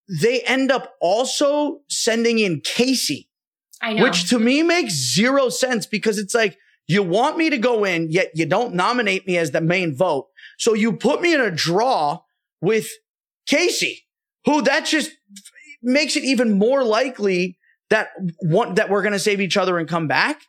[0.08, 3.28] they end up also sending in Kaycee.
[3.80, 4.04] I know.
[4.04, 8.10] Which to me makes zero sense because it's like, you want me to go in,
[8.10, 10.28] yet you don't nominate me as the main vote.
[10.58, 12.20] So you put me in a draw
[12.60, 12.88] with
[13.48, 13.98] Kaycee,
[14.44, 15.10] who that just
[15.82, 17.58] makes it even more likely
[17.90, 18.08] that
[18.40, 20.42] one, that we're going to save each other and come back.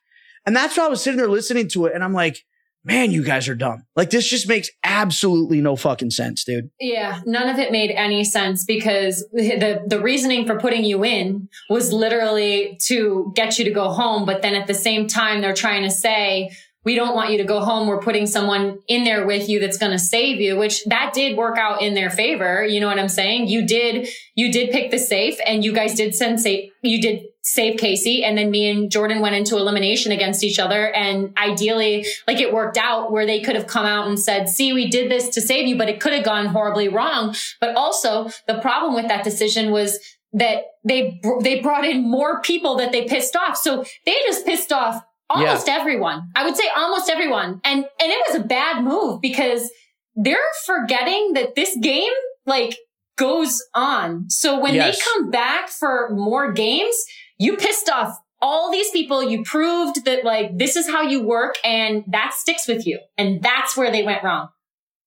[0.45, 1.93] And that's why I was sitting there listening to it.
[1.93, 2.43] And I'm like,
[2.83, 3.85] man, you guys are dumb.
[3.95, 6.69] Like this just makes absolutely no fucking sense, dude.
[6.79, 11.49] Yeah, none of it made any sense because the the reasoning for putting you in
[11.69, 15.53] was literally to get you to go home, but then at the same time they're
[15.53, 16.51] trying to say
[16.85, 17.87] we don't want you to go home.
[17.87, 21.37] We're putting someone in there with you that's going to save you, which that did
[21.37, 22.65] work out in their favor.
[22.65, 23.47] You know what I'm saying?
[23.47, 27.23] You did, you did pick the safe and you guys did send safe, you did
[27.43, 28.23] save Kaycee.
[28.23, 30.91] And then me and Jordan went into elimination against each other.
[30.91, 34.73] And ideally, like it worked out where they could have come out and said, see,
[34.73, 37.35] we did this to save you, but it could have gone horribly wrong.
[37.59, 39.99] But also the problem with that decision was
[40.31, 43.57] that they, they brought in more people that they pissed off.
[43.57, 45.75] So they just pissed off almost yeah.
[45.75, 46.29] everyone.
[46.35, 47.59] I would say almost everyone.
[47.63, 49.69] And and it was a bad move because
[50.15, 52.11] they're forgetting that this game
[52.45, 52.77] like
[53.17, 54.29] goes on.
[54.29, 54.97] So when yes.
[54.97, 56.95] they come back for more games,
[57.37, 59.23] you pissed off all these people.
[59.23, 62.99] You proved that like this is how you work and that sticks with you.
[63.17, 64.49] And that's where they went wrong.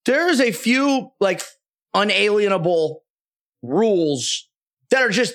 [0.06, 1.42] There's a few like
[1.94, 3.02] unalienable
[3.62, 4.48] rules
[4.90, 5.34] that are just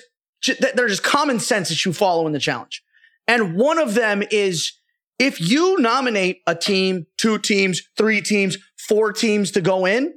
[0.58, 2.82] that they're just common sense that you follow in the challenge.
[3.28, 4.72] And one of them is
[5.18, 10.14] if you nominate a team, two teams, three teams, four teams to go in,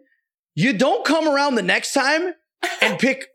[0.55, 2.34] you don't come around the next time
[2.82, 3.28] and pick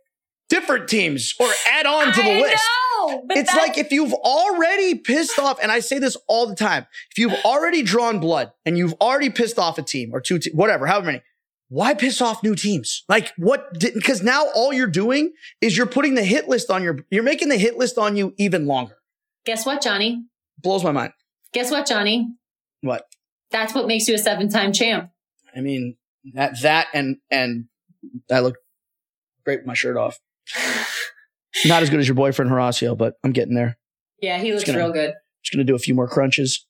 [0.50, 2.68] different teams or add on to the I list.
[2.98, 6.86] Know, it's like if you've already pissed off, and I say this all the time,
[7.10, 10.50] if you've already drawn blood and you've already pissed off a team or two, te-
[10.50, 11.22] whatever, however many,
[11.68, 13.04] why piss off new teams?
[13.08, 16.98] Like what because now all you're doing is you're putting the hit list on your,
[17.10, 18.96] you're making the hit list on you even longer.
[19.46, 20.24] Guess what, Johnny?
[20.58, 21.12] Blows my mind.
[21.52, 22.28] Guess what, Johnny?
[22.82, 23.06] What?
[23.50, 25.10] That's what makes you a seven time champ.
[25.56, 25.96] I mean,
[26.34, 27.66] that, that and, and
[28.30, 28.56] I look
[29.44, 30.18] great with my shirt off.
[31.64, 33.78] Not as good as your boyfriend Horacio, but I'm getting there.
[34.20, 35.14] Yeah, he looks gonna, real good.
[35.42, 36.66] Just gonna do a few more crunches.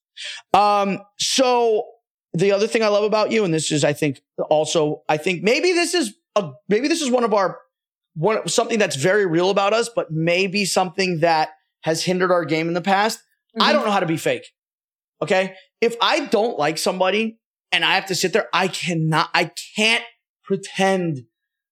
[0.55, 1.87] Um, so
[2.33, 5.43] the other thing I love about you, and this is, I think, also, I think
[5.43, 7.59] maybe this is a maybe this is one of our
[8.15, 11.51] one something that's very real about us, but maybe something that
[11.83, 13.19] has hindered our game in the past.
[13.19, 13.63] Mm-hmm.
[13.63, 14.47] I don't know how to be fake.
[15.23, 17.39] Okay, if I don't like somebody
[17.73, 20.05] and I have to sit there, I cannot, I can't
[20.45, 21.25] pretend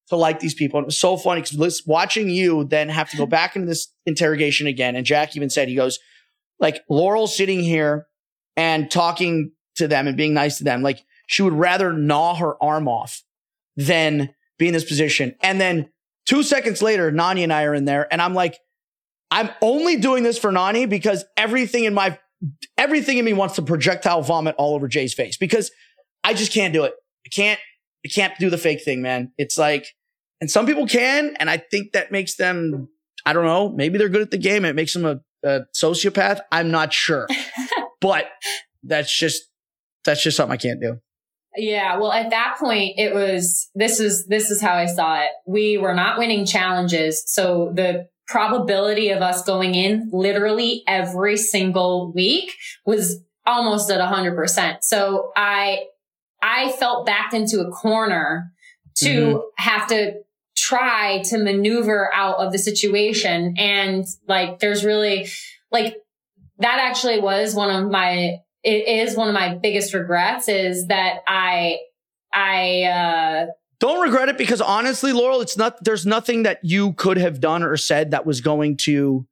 [0.08, 0.78] to like these people.
[0.78, 3.88] And it was so funny because watching you then have to go back into this
[4.06, 4.96] interrogation again.
[4.96, 5.98] And Jack even said, he goes,
[6.58, 8.06] like Laurel sitting here
[8.56, 10.82] and talking to them and being nice to them.
[10.82, 13.22] Like she would rather gnaw her arm off
[13.76, 15.34] than be in this position.
[15.42, 15.90] And then
[16.26, 18.58] two seconds later, Nany and I are in there and I'm like,
[19.30, 22.18] I'm only doing this for Nany because everything in my,
[22.78, 25.70] everything in me wants to projectile vomit all over Jay's face because
[26.24, 26.94] I just can't do it.
[27.26, 27.60] I can't,
[28.04, 29.32] I can't do the fake thing, man.
[29.36, 29.86] It's like,
[30.40, 31.34] and some people can.
[31.38, 32.88] And I think that makes them,
[33.26, 34.64] I don't know, maybe they're good at the game.
[34.64, 36.40] It makes them a, a sociopath.
[36.52, 37.26] I'm not sure.
[38.00, 38.26] but
[38.82, 39.42] that's just,
[40.04, 40.98] that's just something I can't do.
[41.56, 45.30] Yeah, well, at that point, it was this is this is how I saw it.
[45.44, 52.12] We were not winning challenges, so the probability of us going in literally every single
[52.12, 52.52] week
[52.84, 54.78] was almost at 100%.
[54.82, 55.84] So I
[56.42, 58.52] I felt backed into a corner
[58.96, 59.38] to mm-hmm.
[59.56, 60.12] have to
[60.68, 63.54] try to maneuver out of the situation.
[63.56, 65.28] And like, there's really
[65.72, 65.96] like,
[66.58, 71.20] that actually was one of my, it is one of my biggest regrets is that
[71.26, 71.78] I,
[72.34, 73.46] I, uh,
[73.80, 77.62] don't regret it because honestly, Laurel, it's not, there's nothing that you could have done
[77.62, 79.26] or said that was going to,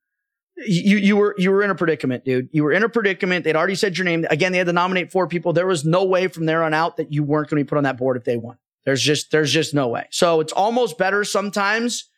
[0.66, 2.48] you, you were, you were in a predicament, dude.
[2.52, 3.44] You were in a predicament.
[3.44, 4.24] They'd already said your name.
[4.30, 5.52] Again, they had to nominate four people.
[5.52, 7.76] There was no way from there on out that you weren't going to be put
[7.76, 8.56] on that board if they won.
[8.86, 10.06] There's just there's just no way.
[10.10, 12.08] So it's almost better sometimes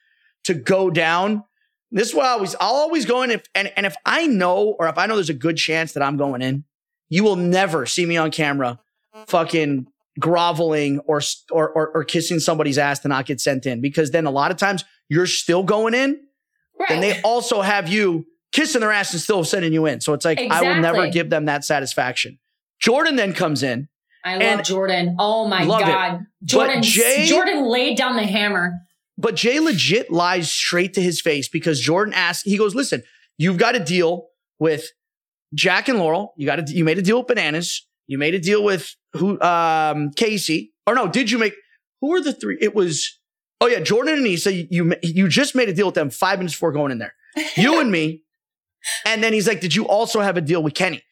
[0.45, 1.43] to go down.
[1.91, 4.77] This is what I always I'll always go in if and, and if I know
[4.79, 6.65] or if I know there's a good chance that I'm going in,
[7.09, 8.79] you will never see me on camera
[9.27, 9.87] fucking
[10.21, 14.27] groveling or or or, or kissing somebody's ass to not get sent in because then
[14.27, 16.21] a lot of times you're still going in.
[16.79, 16.91] Right.
[16.91, 20.03] And they also have you kissing their ass and still sending you in.
[20.03, 20.69] So it's like exactly.
[20.69, 22.39] I will never give them that satisfaction.
[22.79, 23.89] Jordan then comes in
[24.25, 25.17] I love Jordan.
[25.19, 26.21] Oh my God.
[26.21, 26.27] It.
[26.45, 28.75] Jordan, Jay, Jordan laid down the hammer.
[29.17, 33.03] But Jay legit lies straight to his face because Jordan asked, he goes, listen,
[33.37, 34.29] you've got to deal
[34.61, 34.91] with
[35.55, 36.35] Jack and Laurel.
[36.37, 37.87] You got to, you made a deal with bananas.
[38.07, 40.71] You made a deal with who, um, Kaycee.
[40.87, 41.55] Or no, did you make,
[42.01, 42.59] who were the three?
[42.61, 43.19] It was,
[43.61, 44.55] oh yeah, Jordan and Aneesa.
[44.55, 47.15] You, you, you just made a deal with them five minutes before going in there.
[47.57, 48.23] You and me.
[49.05, 51.03] And then he's like, did you also have a deal with Kenny?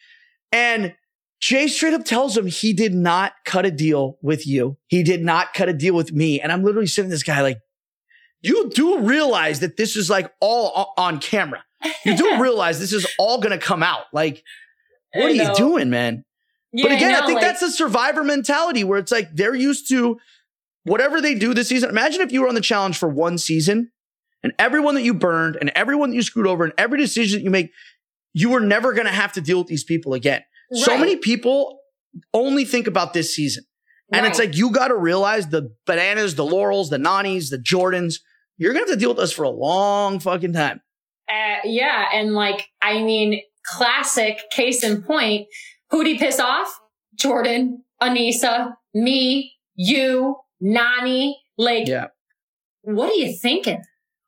[0.53, 0.95] And
[1.41, 4.79] Jay straight up tells him he did not cut a deal with you.
[4.87, 6.41] He did not cut a deal with me.
[6.41, 7.59] And I'm literally sitting this guy like,
[8.43, 11.65] you do realize that this is like all on camera.
[12.05, 14.05] You do realize this is all going to come out.
[14.13, 14.43] Like,
[15.15, 16.25] what are you doing, man?
[16.73, 19.55] Yeah, but again, I, I think like- that's a survivor mentality where it's like they're
[19.55, 20.19] used to
[20.85, 21.91] whatever they do this season.
[21.91, 23.91] Imagine if you were on the challenge for one season
[24.43, 27.45] and everyone that you burned and everyone that you screwed over and every decision that
[27.45, 27.71] you make,
[28.33, 30.43] you were never going to have to deal with these people again.
[30.73, 30.81] Right.
[30.83, 31.81] So many people
[32.33, 33.65] only think about this season.
[34.13, 34.31] And right.
[34.31, 38.21] it's like, you got to realize the bananas, the laurels, the Nanys, the Jordans,
[38.57, 40.81] you're going to have to deal with us for a long fucking time.
[41.29, 42.07] Uh, yeah.
[42.15, 45.49] And like, I mean, classic case in point,
[45.91, 46.73] who'd he piss off?
[47.17, 51.35] Jordan, Aneesa, me, you, Nany.
[51.59, 52.07] Like, yeah.
[52.83, 53.83] what are you thinking?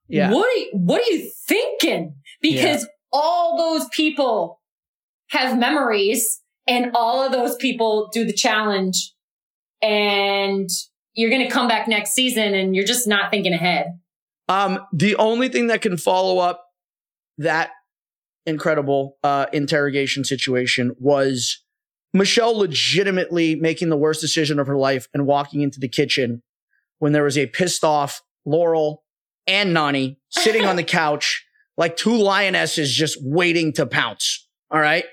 [0.08, 0.32] Yeah.
[0.32, 2.16] What are you, what are you thinking?
[2.42, 2.88] Because yeah.
[3.12, 4.57] all those people
[5.30, 9.14] have memories and all of those people do the challenge
[9.82, 10.68] and
[11.14, 13.98] you're going to come back next season and you're just not thinking ahead.
[14.48, 16.64] Um, the only thing that can follow up
[17.38, 17.70] that
[18.46, 21.62] incredible uh, interrogation situation was
[22.14, 26.42] Michele legitimately making the worst decision of her life and walking into the kitchen
[26.98, 29.04] when there was a pissed off Laurel
[29.46, 31.44] and Nany sitting on the couch
[31.76, 34.48] like two lionesses just waiting to pounce.
[34.70, 35.04] All right.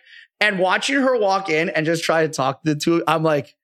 [0.42, 3.56] And watching her walk in and just try to talk to the two, I'm like,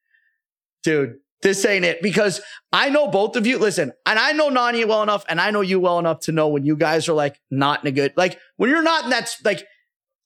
[0.83, 2.41] dude, this ain't it because
[2.71, 3.57] I know both of you.
[3.57, 6.47] Listen, and I know Nany well enough and I know you well enough to know
[6.47, 9.35] when you guys are like not in a good, like when you're not in that,
[9.43, 9.65] like,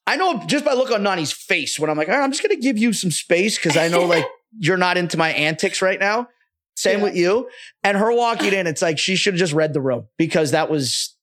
[0.07, 2.43] I know just by look on Nany's face when I'm like, all right, I'm just
[2.43, 4.25] going to give you some space because I know like
[4.59, 6.27] you're not into my antics right now.
[6.75, 7.03] Same yeah.
[7.05, 7.49] with you.
[7.83, 10.69] And her walking in, it's like she should have just read the room because that
[10.69, 11.15] was,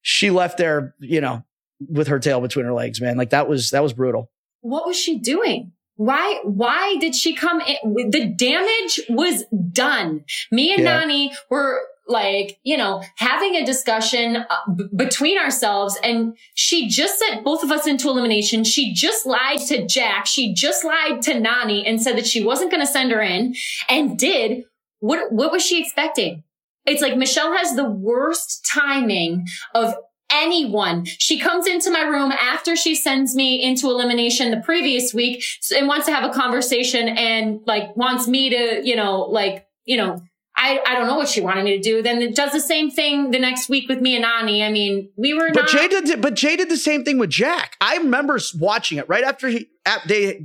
[0.00, 1.44] she left there, you know,
[1.88, 3.16] with her tail between her legs, man.
[3.16, 4.31] Like that was, that was brutal.
[4.62, 5.72] What was she doing?
[5.96, 8.10] Why, why did she come in?
[8.10, 10.24] The damage was done.
[10.50, 11.02] Me and yeah.
[11.02, 14.44] Nany were like, you know, having a discussion uh,
[14.74, 18.64] b- between ourselves and she just sent both of us into elimination.
[18.64, 20.26] She just lied to Jack.
[20.26, 23.54] She just lied to Nany and said that she wasn't going to send her in
[23.88, 24.64] and did.
[24.98, 26.42] What, what was she expecting?
[26.84, 29.94] It's like Michele has the worst timing of
[30.32, 31.04] anyone.
[31.04, 35.44] She comes into my room after she sends me into elimination the previous week
[35.76, 39.96] and wants to have a conversation and like wants me to, you know, like, you
[39.96, 40.20] know,
[40.56, 42.02] I, I don't know what she wanted me to do.
[42.02, 44.62] Then it does the same thing the next week with me and Nany.
[44.66, 47.30] I mean, we were but not- Jay did but Jay did the same thing with
[47.30, 47.76] Jack.
[47.80, 49.68] I remember watching it right after he
[50.06, 50.44] they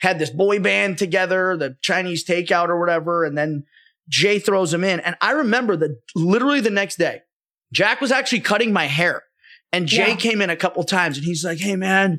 [0.00, 3.64] had this boy band together, the Chinese takeout or whatever, and then
[4.08, 5.00] Jay throws him in.
[5.00, 7.22] And I remember that literally the next day,
[7.72, 9.22] Jack was actually cutting my hair.
[9.72, 10.16] And Jay yeah.
[10.16, 12.18] came in a couple times and he's like, Hey man,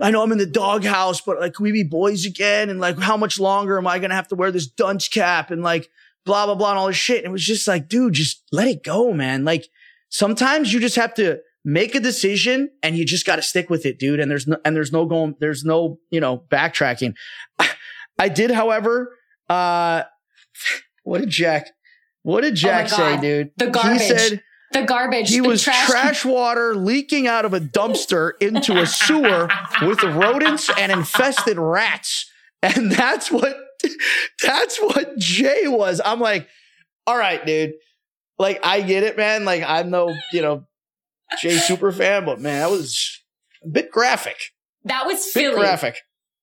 [0.00, 2.70] I know I'm in the doghouse, but like, can we be boys again?
[2.70, 5.50] And like, how much longer am I going to have to wear this dunce cap?
[5.50, 5.88] And like,
[6.24, 7.18] blah, blah, blah, and all this shit.
[7.18, 9.44] And it was just like, dude, just let it go, man.
[9.44, 9.68] Like
[10.08, 13.84] sometimes you just have to make a decision and you just got to stick with
[13.86, 14.20] it, dude.
[14.20, 17.14] And there's no, and there's no going, there's no, you know, backtracking.
[18.18, 19.16] I did, however,
[19.48, 20.04] uh,
[21.02, 21.68] what did Jack,
[22.22, 23.50] what did oh Jack oh say, dude?
[23.56, 24.02] The garbage.
[24.02, 24.42] He said,
[24.72, 25.30] the garbage.
[25.30, 25.86] He the was trash.
[25.86, 29.48] trash water leaking out of a dumpster into a sewer
[29.82, 32.30] with rodents and infested rats.
[32.62, 33.56] And that's what
[34.42, 36.00] that's what Jay was.
[36.04, 36.48] I'm like,
[37.06, 37.74] all right, dude.
[38.38, 39.44] Like, I get it, man.
[39.44, 40.64] Like, I'm no, you know,
[41.40, 43.20] Jay super fan, but man, that was
[43.64, 44.36] a bit graphic.
[44.84, 45.54] That was Philly.
[45.56, 45.98] graphic.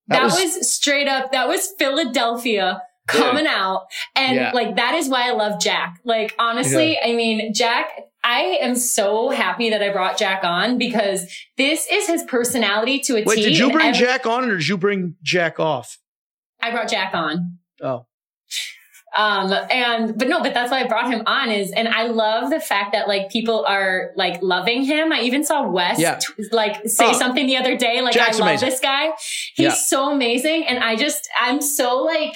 [0.08, 1.32] That, that was, was, straight up.
[1.32, 4.52] That was Philadelphia coming out, and yeah.
[4.52, 6.00] like that is why I love Jack.
[6.04, 7.10] Like, honestly, yeah.
[7.10, 7.88] I mean, Jack.
[8.26, 13.12] I am so happy that I brought Jack on because this is his personality to
[13.12, 13.42] a Wait, T.
[13.42, 15.98] did you bring every- Jack on or did you bring Jack off?
[16.60, 17.58] I brought Jack on.
[17.80, 18.06] Oh.
[19.16, 22.50] Um, and, but no, but that's why I brought him on is, and I love
[22.50, 25.12] the fact that like people are like loving him.
[25.12, 26.18] I even saw Wes yeah.
[26.18, 27.12] t- like say oh.
[27.12, 28.70] something the other day, like, Jack's I love amazing.
[28.70, 29.10] this guy.
[29.54, 29.70] He's yeah.
[29.70, 30.66] so amazing.
[30.66, 32.34] And I just, I'm so like,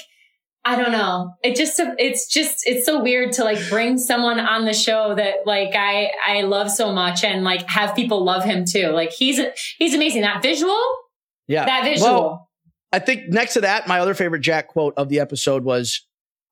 [0.65, 1.35] I don't know.
[1.43, 5.47] It just, it's just, it's so weird to like bring someone on the show that
[5.47, 8.89] like I, I love so much and like have people love him too.
[8.89, 9.41] Like he's,
[9.79, 10.21] he's amazing.
[10.23, 10.79] That visual.
[11.49, 11.65] Yeah.
[11.65, 12.13] That visual.
[12.13, 12.51] Well,
[12.93, 16.07] I think next to that, my other favorite Jack quote of the episode was,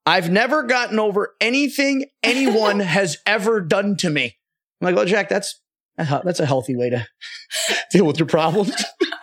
[0.05, 4.37] I've never gotten over anything anyone has ever done to me.
[4.81, 5.61] I'm like, well, Jack, that's,
[5.97, 7.05] that's a healthy way to
[7.91, 8.73] deal with your problems.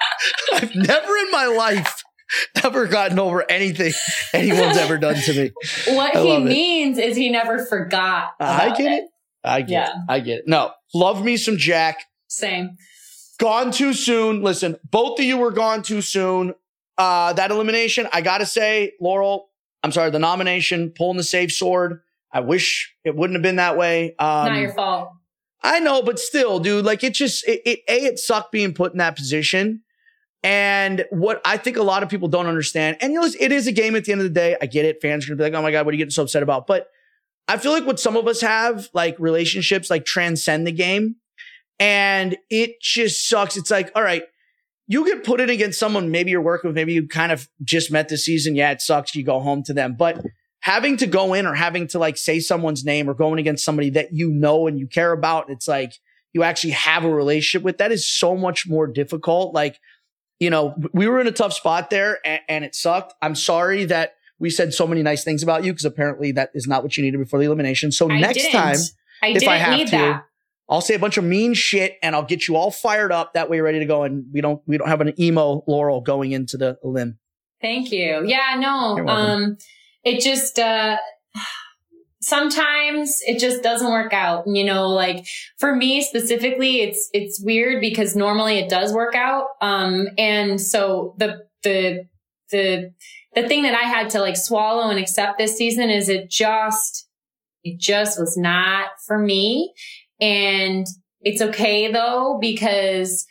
[0.53, 2.05] I've never in my life
[2.65, 3.93] ever gotten over anything
[4.33, 5.53] anyone's ever done to me.
[5.95, 7.11] What I he means it.
[7.11, 8.31] is he never forgot.
[8.41, 9.05] I get it.
[9.05, 9.11] it.
[9.45, 9.89] I get yeah.
[9.89, 9.97] it.
[10.09, 10.45] I get it.
[10.49, 12.05] No, love me some Jack.
[12.29, 12.77] Same.
[13.39, 14.43] Gone too soon.
[14.43, 16.55] Listen, both of you were gone too soon
[16.99, 19.51] uh, that elimination, I got to say, Laurel,
[19.83, 22.01] I'm sorry, the nomination, pulling the safe sword.
[22.33, 24.15] I wish it wouldn't have been that way.
[24.19, 25.11] Um, Not your fault.
[25.63, 28.93] I know, but still, dude, like it just, it, it, A, it sucked being put
[28.93, 29.83] in that position.
[30.43, 33.67] And what I think a lot of people don't understand, and you know, it is
[33.67, 34.57] a game at the end of the day.
[34.61, 35.03] I get it.
[35.03, 36.67] Fans are gonna be like, oh my God, what are you getting so upset about?
[36.67, 36.89] But
[37.49, 41.17] I feel like what some of us have, like relationships, like transcend the game.
[41.79, 43.57] And it just sucks.
[43.57, 44.23] It's like, all right,
[44.87, 47.91] you get put in against someone maybe you're working with, maybe you kind of just
[47.91, 48.55] met this season.
[48.55, 49.15] Yeah, it sucks.
[49.15, 49.95] You go home to them.
[49.97, 50.25] But
[50.61, 53.91] having to go in or having to like say someone's name or going against somebody
[53.91, 55.93] that you know and you care about, it's like
[56.33, 59.55] you actually have a relationship with, that is so much more difficult.
[59.55, 59.79] Like,
[60.39, 63.15] you know, we were in a tough spot there and, and it sucked.
[63.23, 66.67] I'm sorry that we said so many nice things about you because apparently that is
[66.67, 67.91] not what you needed before the elimination.
[67.91, 68.53] So I next didn't.
[68.53, 68.77] time,
[69.23, 70.25] I if I have to, that.
[70.69, 73.35] I'll say a bunch of mean shit and I'll get you all fired up.
[73.35, 74.03] That way, you're ready to go.
[74.03, 77.19] And we don't we don't have an emo Laurel going into the limb.
[77.61, 78.25] Thank you.
[78.27, 79.09] Yeah, no.
[79.09, 79.57] Um,
[80.05, 80.99] it just uh,
[82.27, 84.45] sometimes it just doesn't work out.
[84.47, 85.27] You know, like
[85.59, 89.47] for me specifically, it's it's weird because normally it does work out.
[89.61, 92.07] Um, and so the the
[92.51, 92.93] the
[93.35, 97.09] the thing that I had to like swallow and accept this season is it just
[97.63, 99.73] it just was not for me.
[100.21, 100.87] And
[101.21, 103.27] it's okay though, because,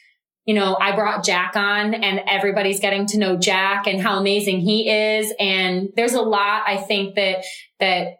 [0.45, 4.59] you know, I brought Jack on and everybody's getting to know Jack and how amazing
[4.59, 5.33] he is.
[5.39, 7.45] And there's a lot I think that,
[7.79, 8.17] that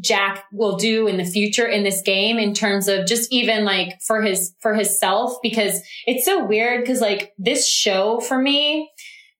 [0.00, 4.00] Jack will do in the future in this game in terms of just even like
[4.02, 6.86] for his, for his self, because it's so weird.
[6.86, 8.90] Cause like this show for me,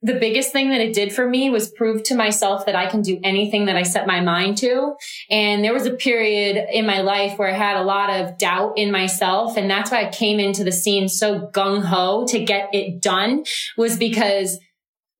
[0.04, 3.02] the biggest thing that it did for me was prove to myself that I can
[3.02, 4.94] do anything that I set my mind to.
[5.30, 8.72] And there was a period in my life where I had a lot of doubt
[8.76, 9.56] in myself.
[9.56, 13.44] And that's why I came into the scene so gung ho to get it done
[13.76, 14.58] was because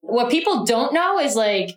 [0.00, 1.76] what people don't know is like,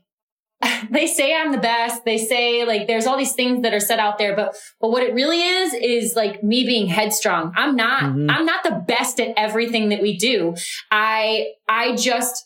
[0.89, 2.05] they say I'm the best.
[2.05, 5.03] They say like there's all these things that are set out there, but but what
[5.03, 7.53] it really is is like me being headstrong.
[7.55, 8.29] I'm not mm-hmm.
[8.29, 10.55] I'm not the best at everything that we do.
[10.91, 12.45] I I just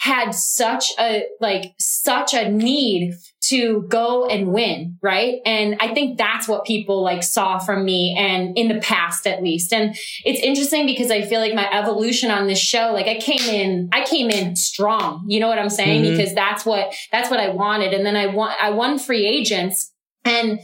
[0.00, 3.14] had such a, like, such a need
[3.50, 5.40] to go and win, right?
[5.44, 9.42] And I think that's what people like saw from me and in the past at
[9.42, 9.72] least.
[9.72, 9.94] And
[10.24, 13.88] it's interesting because I feel like my evolution on this show, like I came in,
[13.92, 15.24] I came in strong.
[15.28, 16.04] You know what I'm saying?
[16.04, 16.16] Mm-hmm.
[16.16, 17.92] Because that's what, that's what I wanted.
[17.92, 19.92] And then I won, I won free agents
[20.24, 20.60] and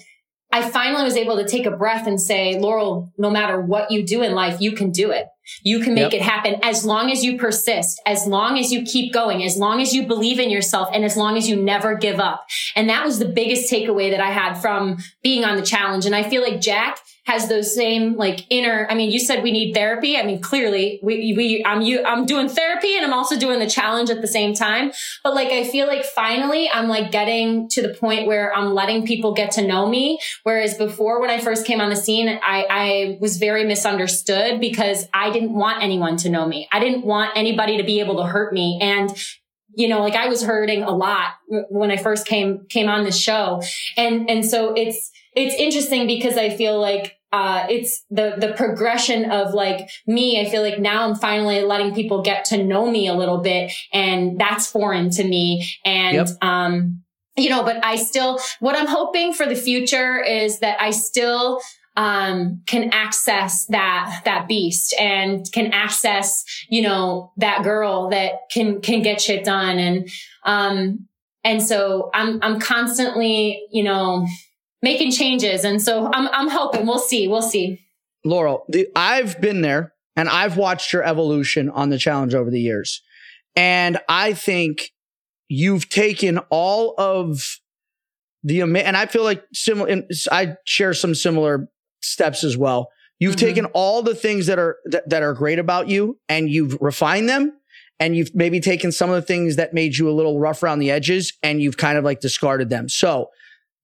[0.53, 4.07] I finally was able to take a breath and say, Laurel, no matter what you
[4.07, 5.27] do in life, you can do it.
[5.63, 6.21] You can make yep.
[6.21, 9.81] it happen as long as you persist, as long as you keep going, as long
[9.81, 12.47] as you believe in yourself, and as long as you never give up.
[12.75, 16.07] And that was the biggest takeaway that I had from being on the challenge.
[16.07, 19.51] And I feel like Jack has those same like inner, I mean, you said we
[19.51, 20.17] need therapy.
[20.17, 23.69] I mean, clearly we, we, I'm you, I'm doing therapy and I'm also doing the
[23.69, 24.93] challenge at the same time.
[25.25, 29.07] But like, I feel like finally I'm like getting to the point where I'm letting
[29.07, 30.21] people get to know me.
[30.45, 35.07] Whereas before when I first came on the scene, I, I was very misunderstood because
[35.13, 36.69] I didn't want anyone to know me.
[36.73, 38.79] I didn't want anybody to be able to hurt me.
[38.81, 39.11] And
[39.77, 41.33] you know, like I was hurting a lot
[41.69, 43.63] when I first came, came on this show.
[43.99, 49.31] And, and so it's, it's interesting because I feel like uh, it's the the progression
[49.31, 50.41] of like me.
[50.41, 53.73] I feel like now I'm finally letting people get to know me a little bit,
[53.93, 55.69] and that's foreign to me.
[55.85, 56.29] And yep.
[56.41, 57.03] um,
[57.37, 61.61] you know, but I still what I'm hoping for the future is that I still
[61.97, 68.81] um, can access that that beast and can access you know that girl that can
[68.81, 70.09] can get shit done and
[70.45, 71.07] um
[71.43, 74.27] and so I'm I'm constantly you know
[74.83, 75.65] making changes.
[75.65, 77.29] And so I'm, I'm hoping we'll see.
[77.29, 77.81] We'll see.
[78.25, 82.61] Laurel, the, I've been there and I've watched your evolution on the challenge over the
[82.61, 83.03] years.
[83.55, 84.93] And I think
[85.49, 87.59] you've taken all of
[88.43, 91.69] the, and I feel like similar, I share some similar
[92.01, 92.89] steps as well.
[93.19, 93.47] You've mm-hmm.
[93.47, 97.29] taken all the things that are, that, that are great about you and you've refined
[97.29, 97.53] them
[97.99, 100.81] and you've maybe taken some of the things that made you a little rough around
[100.81, 102.89] the edges and you've kind of like discarded them.
[102.89, 103.31] So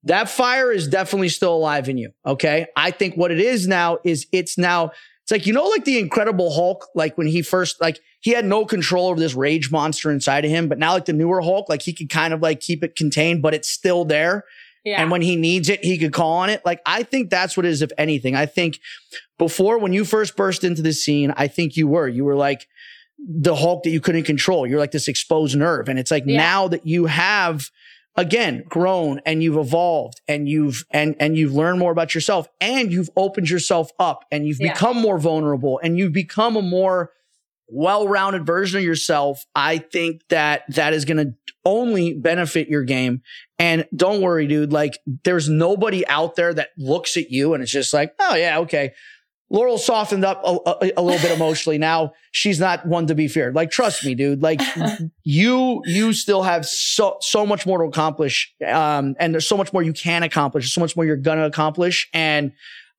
[0.04, 2.10] that fire is definitely still alive in you.
[2.26, 2.66] Okay.
[2.76, 4.90] I think what it is now is it's now,
[5.22, 8.44] it's like, you know, like the Incredible Hulk, like when he first, like he had
[8.44, 11.68] no control over this rage monster inside of him, but now like the newer Hulk,
[11.68, 14.44] like he could kind of like keep it contained, but it's still there.
[14.84, 15.00] Yeah.
[15.00, 16.62] And when he needs it, he could call on it.
[16.64, 18.34] Like, I think that's what it is, if anything.
[18.34, 18.80] I think
[19.38, 22.66] before, when you first burst into the scene, I think you were, you were like
[23.18, 24.66] the Hulk that you couldn't control.
[24.66, 25.88] You're like this exposed nerve.
[25.88, 26.36] And it's like yeah.
[26.36, 27.70] now that you have
[28.16, 32.92] again grown and you've evolved and you've and and you've learned more about yourself and
[32.92, 34.72] you've opened yourself up and you've yeah.
[34.72, 37.10] become more vulnerable and you've become a more
[37.68, 41.34] well-rounded version of yourself i think that that is going to
[41.64, 43.22] only benefit your game
[43.58, 47.72] and don't worry dude like there's nobody out there that looks at you and it's
[47.72, 48.92] just like oh yeah okay
[49.52, 51.76] Laurel softened up a, a, a, little bit emotionally.
[51.76, 53.54] Now she's not one to be feared.
[53.54, 54.42] Like, trust me, dude.
[54.42, 54.62] Like,
[55.24, 59.70] you you still have so so much more to accomplish, um, and there's so much
[59.70, 60.64] more you can accomplish.
[60.64, 62.52] There's so much more you're gonna accomplish, and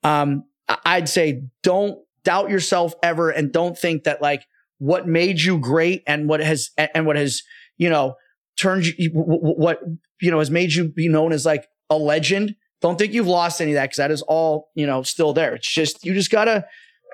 [0.04, 0.44] um,
[0.86, 4.46] I'd say don't doubt yourself ever, and don't think that like
[4.84, 7.42] what made you great and what has and what has
[7.78, 8.16] you know
[8.60, 9.80] turned you what
[10.22, 13.62] you know has made you be known as like a legend don't think you've lost
[13.62, 15.56] any of that because that is all, you know, still there.
[15.56, 16.66] It's just, you just gotta,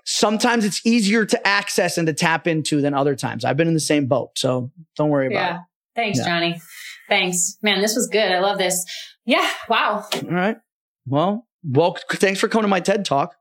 [0.03, 3.45] sometimes it's easier to access and to tap into than other times.
[3.45, 4.31] I've been in the same boat.
[4.35, 5.55] So don't worry about yeah.
[5.57, 5.61] it.
[5.95, 6.25] Thanks, yeah.
[6.25, 6.61] Johnny.
[7.07, 7.59] Thanks.
[7.61, 8.31] Man, this was good.
[8.31, 8.83] I love this.
[9.27, 9.47] Yeah.
[9.69, 10.07] Wow.
[10.11, 10.57] All right.
[11.05, 13.35] Well, well, thanks for coming to my TED talk.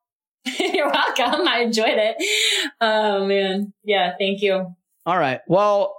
[0.79, 1.49] You're welcome.
[1.49, 2.17] I enjoyed it.
[2.81, 3.73] Oh man.
[3.83, 4.15] Yeah.
[4.17, 4.77] Thank you.
[5.05, 5.41] All right.
[5.49, 5.97] Well,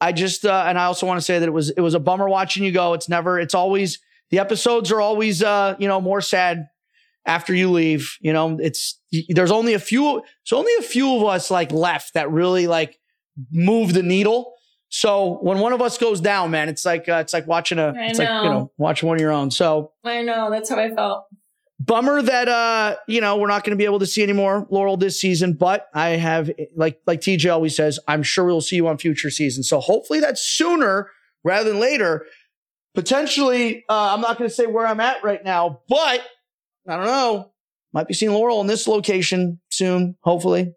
[0.00, 2.00] I just uh, and I also want to say that it was it was a
[2.00, 2.92] bummer watching you go.
[2.94, 3.38] It's never.
[3.38, 4.00] It's always
[4.30, 6.66] the episodes are always uh you know more sad
[7.24, 8.16] after you leave.
[8.20, 10.02] You know, it's there's only a few.
[10.02, 12.98] There's only a few of us like left that really like
[13.52, 14.54] move the needle.
[14.88, 17.94] So when one of us goes down, man, it's like uh, it's like watching a
[17.96, 18.52] I it's like you know.
[18.52, 19.52] know watching one of your own.
[19.52, 20.50] So I know.
[20.50, 21.26] That's how I felt.
[21.86, 24.66] Bummer that uh you know we're not going to be able to see any more
[24.70, 25.54] Laurel this season.
[25.54, 29.30] But I have like like TJ always says, I'm sure we'll see you on future
[29.30, 29.68] seasons.
[29.68, 31.10] So hopefully that's sooner
[31.44, 32.26] rather than later.
[32.94, 36.22] Potentially, uh, I'm not going to say where I'm at right now, but
[36.88, 37.52] I don't know.
[37.92, 40.16] Might be seeing Laurel in this location soon.
[40.22, 40.72] Hopefully,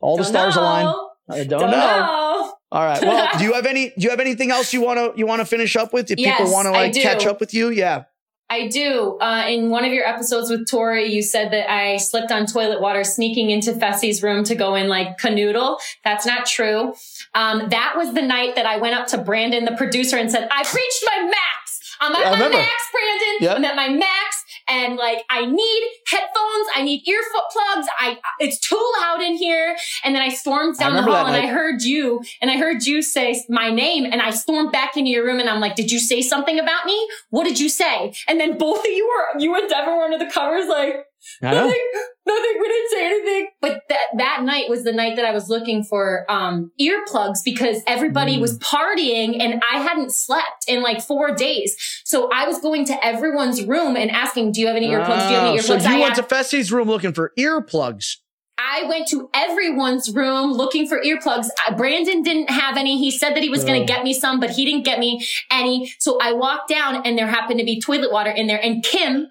[0.00, 0.62] all the Don't stars know.
[0.62, 0.86] align.
[1.28, 1.76] I don't, Don't know.
[1.76, 2.52] know.
[2.70, 3.02] All right.
[3.02, 3.88] Well, do you have any?
[3.90, 6.08] Do you have anything else you want to you want to finish up with?
[6.10, 8.04] If people want to like catch up with you, yeah.
[8.48, 9.18] I do.
[9.20, 12.80] Uh, in one of your episodes with Tori, you said that I slipped on toilet
[12.80, 15.80] water sneaking into Fessy's room to go in like canoodle.
[16.04, 16.94] That's not true.
[17.34, 20.48] Um, that was the night that I went up to Brandon, the producer, and said,
[20.52, 21.96] I've reached my max.
[22.00, 22.58] I'm at I my remember.
[22.58, 23.36] max, Brandon.
[23.40, 23.56] Yep.
[23.56, 24.35] I'm at my max.
[24.68, 26.68] And like, I need headphones.
[26.74, 27.86] I need ear foot plugs.
[27.98, 29.76] I, it's too loud in here.
[30.04, 32.84] And then I stormed I down the hall and I heard you and I heard
[32.84, 35.90] you say my name and I stormed back into your room and I'm like, did
[35.90, 37.08] you say something about me?
[37.30, 38.14] What did you say?
[38.28, 41.06] And then both of you were, you and Devin were under the covers like,
[41.42, 41.66] I know.
[41.66, 41.90] nothing,
[42.34, 43.48] nothing, we didn't say anything.
[43.60, 47.82] But that, that night was the night that I was looking for, um, earplugs because
[47.86, 48.40] everybody Mm.
[48.40, 51.76] was partying and I hadn't slept in like four days.
[52.04, 55.28] So I was going to everyone's room and asking, do you have any earplugs?
[55.28, 55.82] Do you have any Oh, earplugs?
[55.82, 58.16] So you I went had- to Fessy's room looking for earplugs.
[58.58, 61.48] I went to everyone's room looking for earplugs.
[61.68, 62.96] Uh, Brandon didn't have any.
[62.98, 63.86] He said that he was going Oh.
[63.86, 65.92] to get me some, but he didn't get me any.
[65.98, 69.28] So I walked down and there happened to be toilet water in there and Kim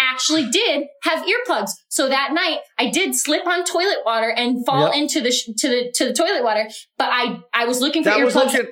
[0.00, 1.70] actually did have earplugs.
[1.88, 4.94] So that night I did slip on toilet water and fall Yep.
[4.96, 6.68] into the, sh- to the, to the toilet water.
[6.98, 8.34] But I, I was looking for That earplugs.
[8.52, 8.66] looking.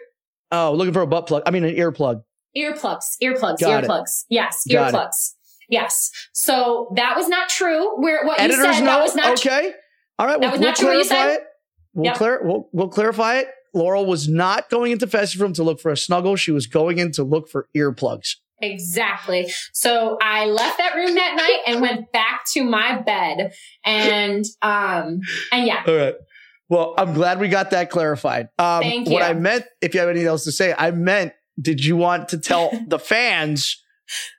[0.52, 1.42] Oh, looking for a butt plug.
[1.46, 2.22] I mean, an earplug.
[2.56, 3.88] earplugs, earplugs, Got it.
[3.90, 4.24] earplugs.
[4.28, 4.96] Yes, Got it.
[4.96, 5.32] earplugs.
[5.68, 6.10] Yes.
[6.32, 8.00] So that was not true.
[8.00, 9.50] Where what Editors you said, that was not true.
[9.50, 9.72] okay.
[10.18, 10.38] All right.
[10.38, 11.40] We'll, we'll not true you clarify it.
[11.94, 12.14] We'll, Yep.
[12.16, 13.48] clar- we'll, we'll clarify it.
[13.74, 15.06] Laurel was not going into
[15.38, 16.36] room to look for a snuggle.
[16.36, 18.36] She was going in to look for earplugs.
[18.60, 19.52] Exactly.
[19.72, 23.52] So I left that room that night and went back to my bed.
[23.84, 25.20] And um
[25.52, 25.82] and yeah.
[25.86, 26.14] All right.
[26.68, 28.48] Well, I'm glad we got that clarified.
[28.58, 29.22] Um, Thank What.
[29.22, 32.38] I meant, if you have anything else to say, I meant, did you want to
[32.38, 33.82] tell the fans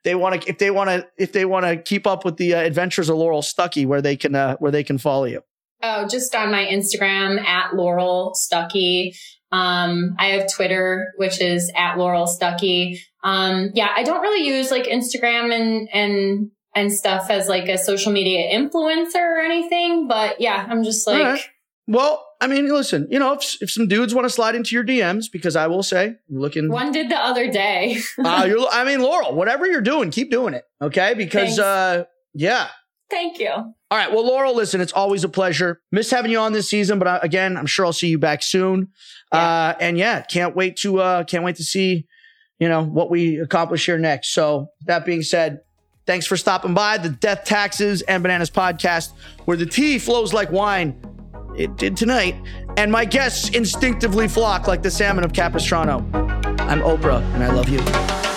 [0.04, 2.54] they want to, if they want to, if they want to keep up with the
[2.54, 5.42] uh, adventures of Laurel Stucky, where they can, uh, where they can follow you?
[5.82, 9.14] Oh, just on my Instagram at Laurel Stucky.
[9.52, 13.02] Um, I have Twitter, which is at Laurel Stucky.
[13.24, 17.78] Um, yeah, I don't really use like Instagram and and and stuff as like a
[17.78, 21.50] social media influencer or anything, but yeah, I'm just like right.
[21.88, 24.84] Well, I mean, listen, you know, if, if some dudes want to slide into your
[24.84, 27.98] DMs, because I will say, looking, one did the other day.
[28.24, 30.66] uh, you're, I mean, Laurel, whatever you're doing, keep doing it.
[30.82, 31.14] Okay.
[31.14, 31.60] Because, Thanks.
[31.60, 32.68] uh, yeah.
[33.10, 33.50] Thank you.
[33.50, 34.12] All right.
[34.12, 35.82] Well, Laurel, listen, it's always a pleasure.
[35.94, 38.44] Miss having you on this season, but uh, again, I'm sure I'll see you back
[38.44, 38.90] soon.
[39.32, 42.06] Uh, and yeah, can't wait to, uh, can't wait to see,
[42.60, 44.34] you know, what we accomplish here next.
[44.34, 45.62] So that being said,
[46.06, 49.12] thanks for stopping by the Death Taxes and Bananas podcast,
[49.46, 51.00] where the tea flows like wine.
[51.58, 52.36] It did tonight.
[52.78, 55.98] And my guests instinctively flock like the salmon of Capistrano.
[56.60, 58.37] I'm Oprah and I love you.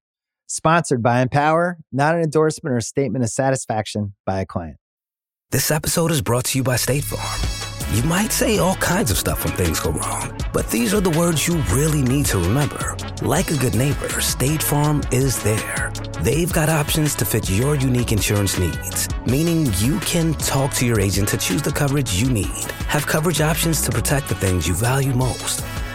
[0.53, 4.75] Sponsored by Empower, not an endorsement or a statement of satisfaction by a client.
[5.51, 7.95] This episode is brought to you by State Farm.
[7.95, 11.17] You might say all kinds of stuff when things go wrong, but these are the
[11.17, 12.97] words you really need to remember.
[13.21, 15.93] Like a good neighbor, State Farm is there.
[16.19, 20.99] They've got options to fit your unique insurance needs, meaning you can talk to your
[20.99, 24.73] agent to choose the coverage you need, have coverage options to protect the things you
[24.73, 25.63] value most.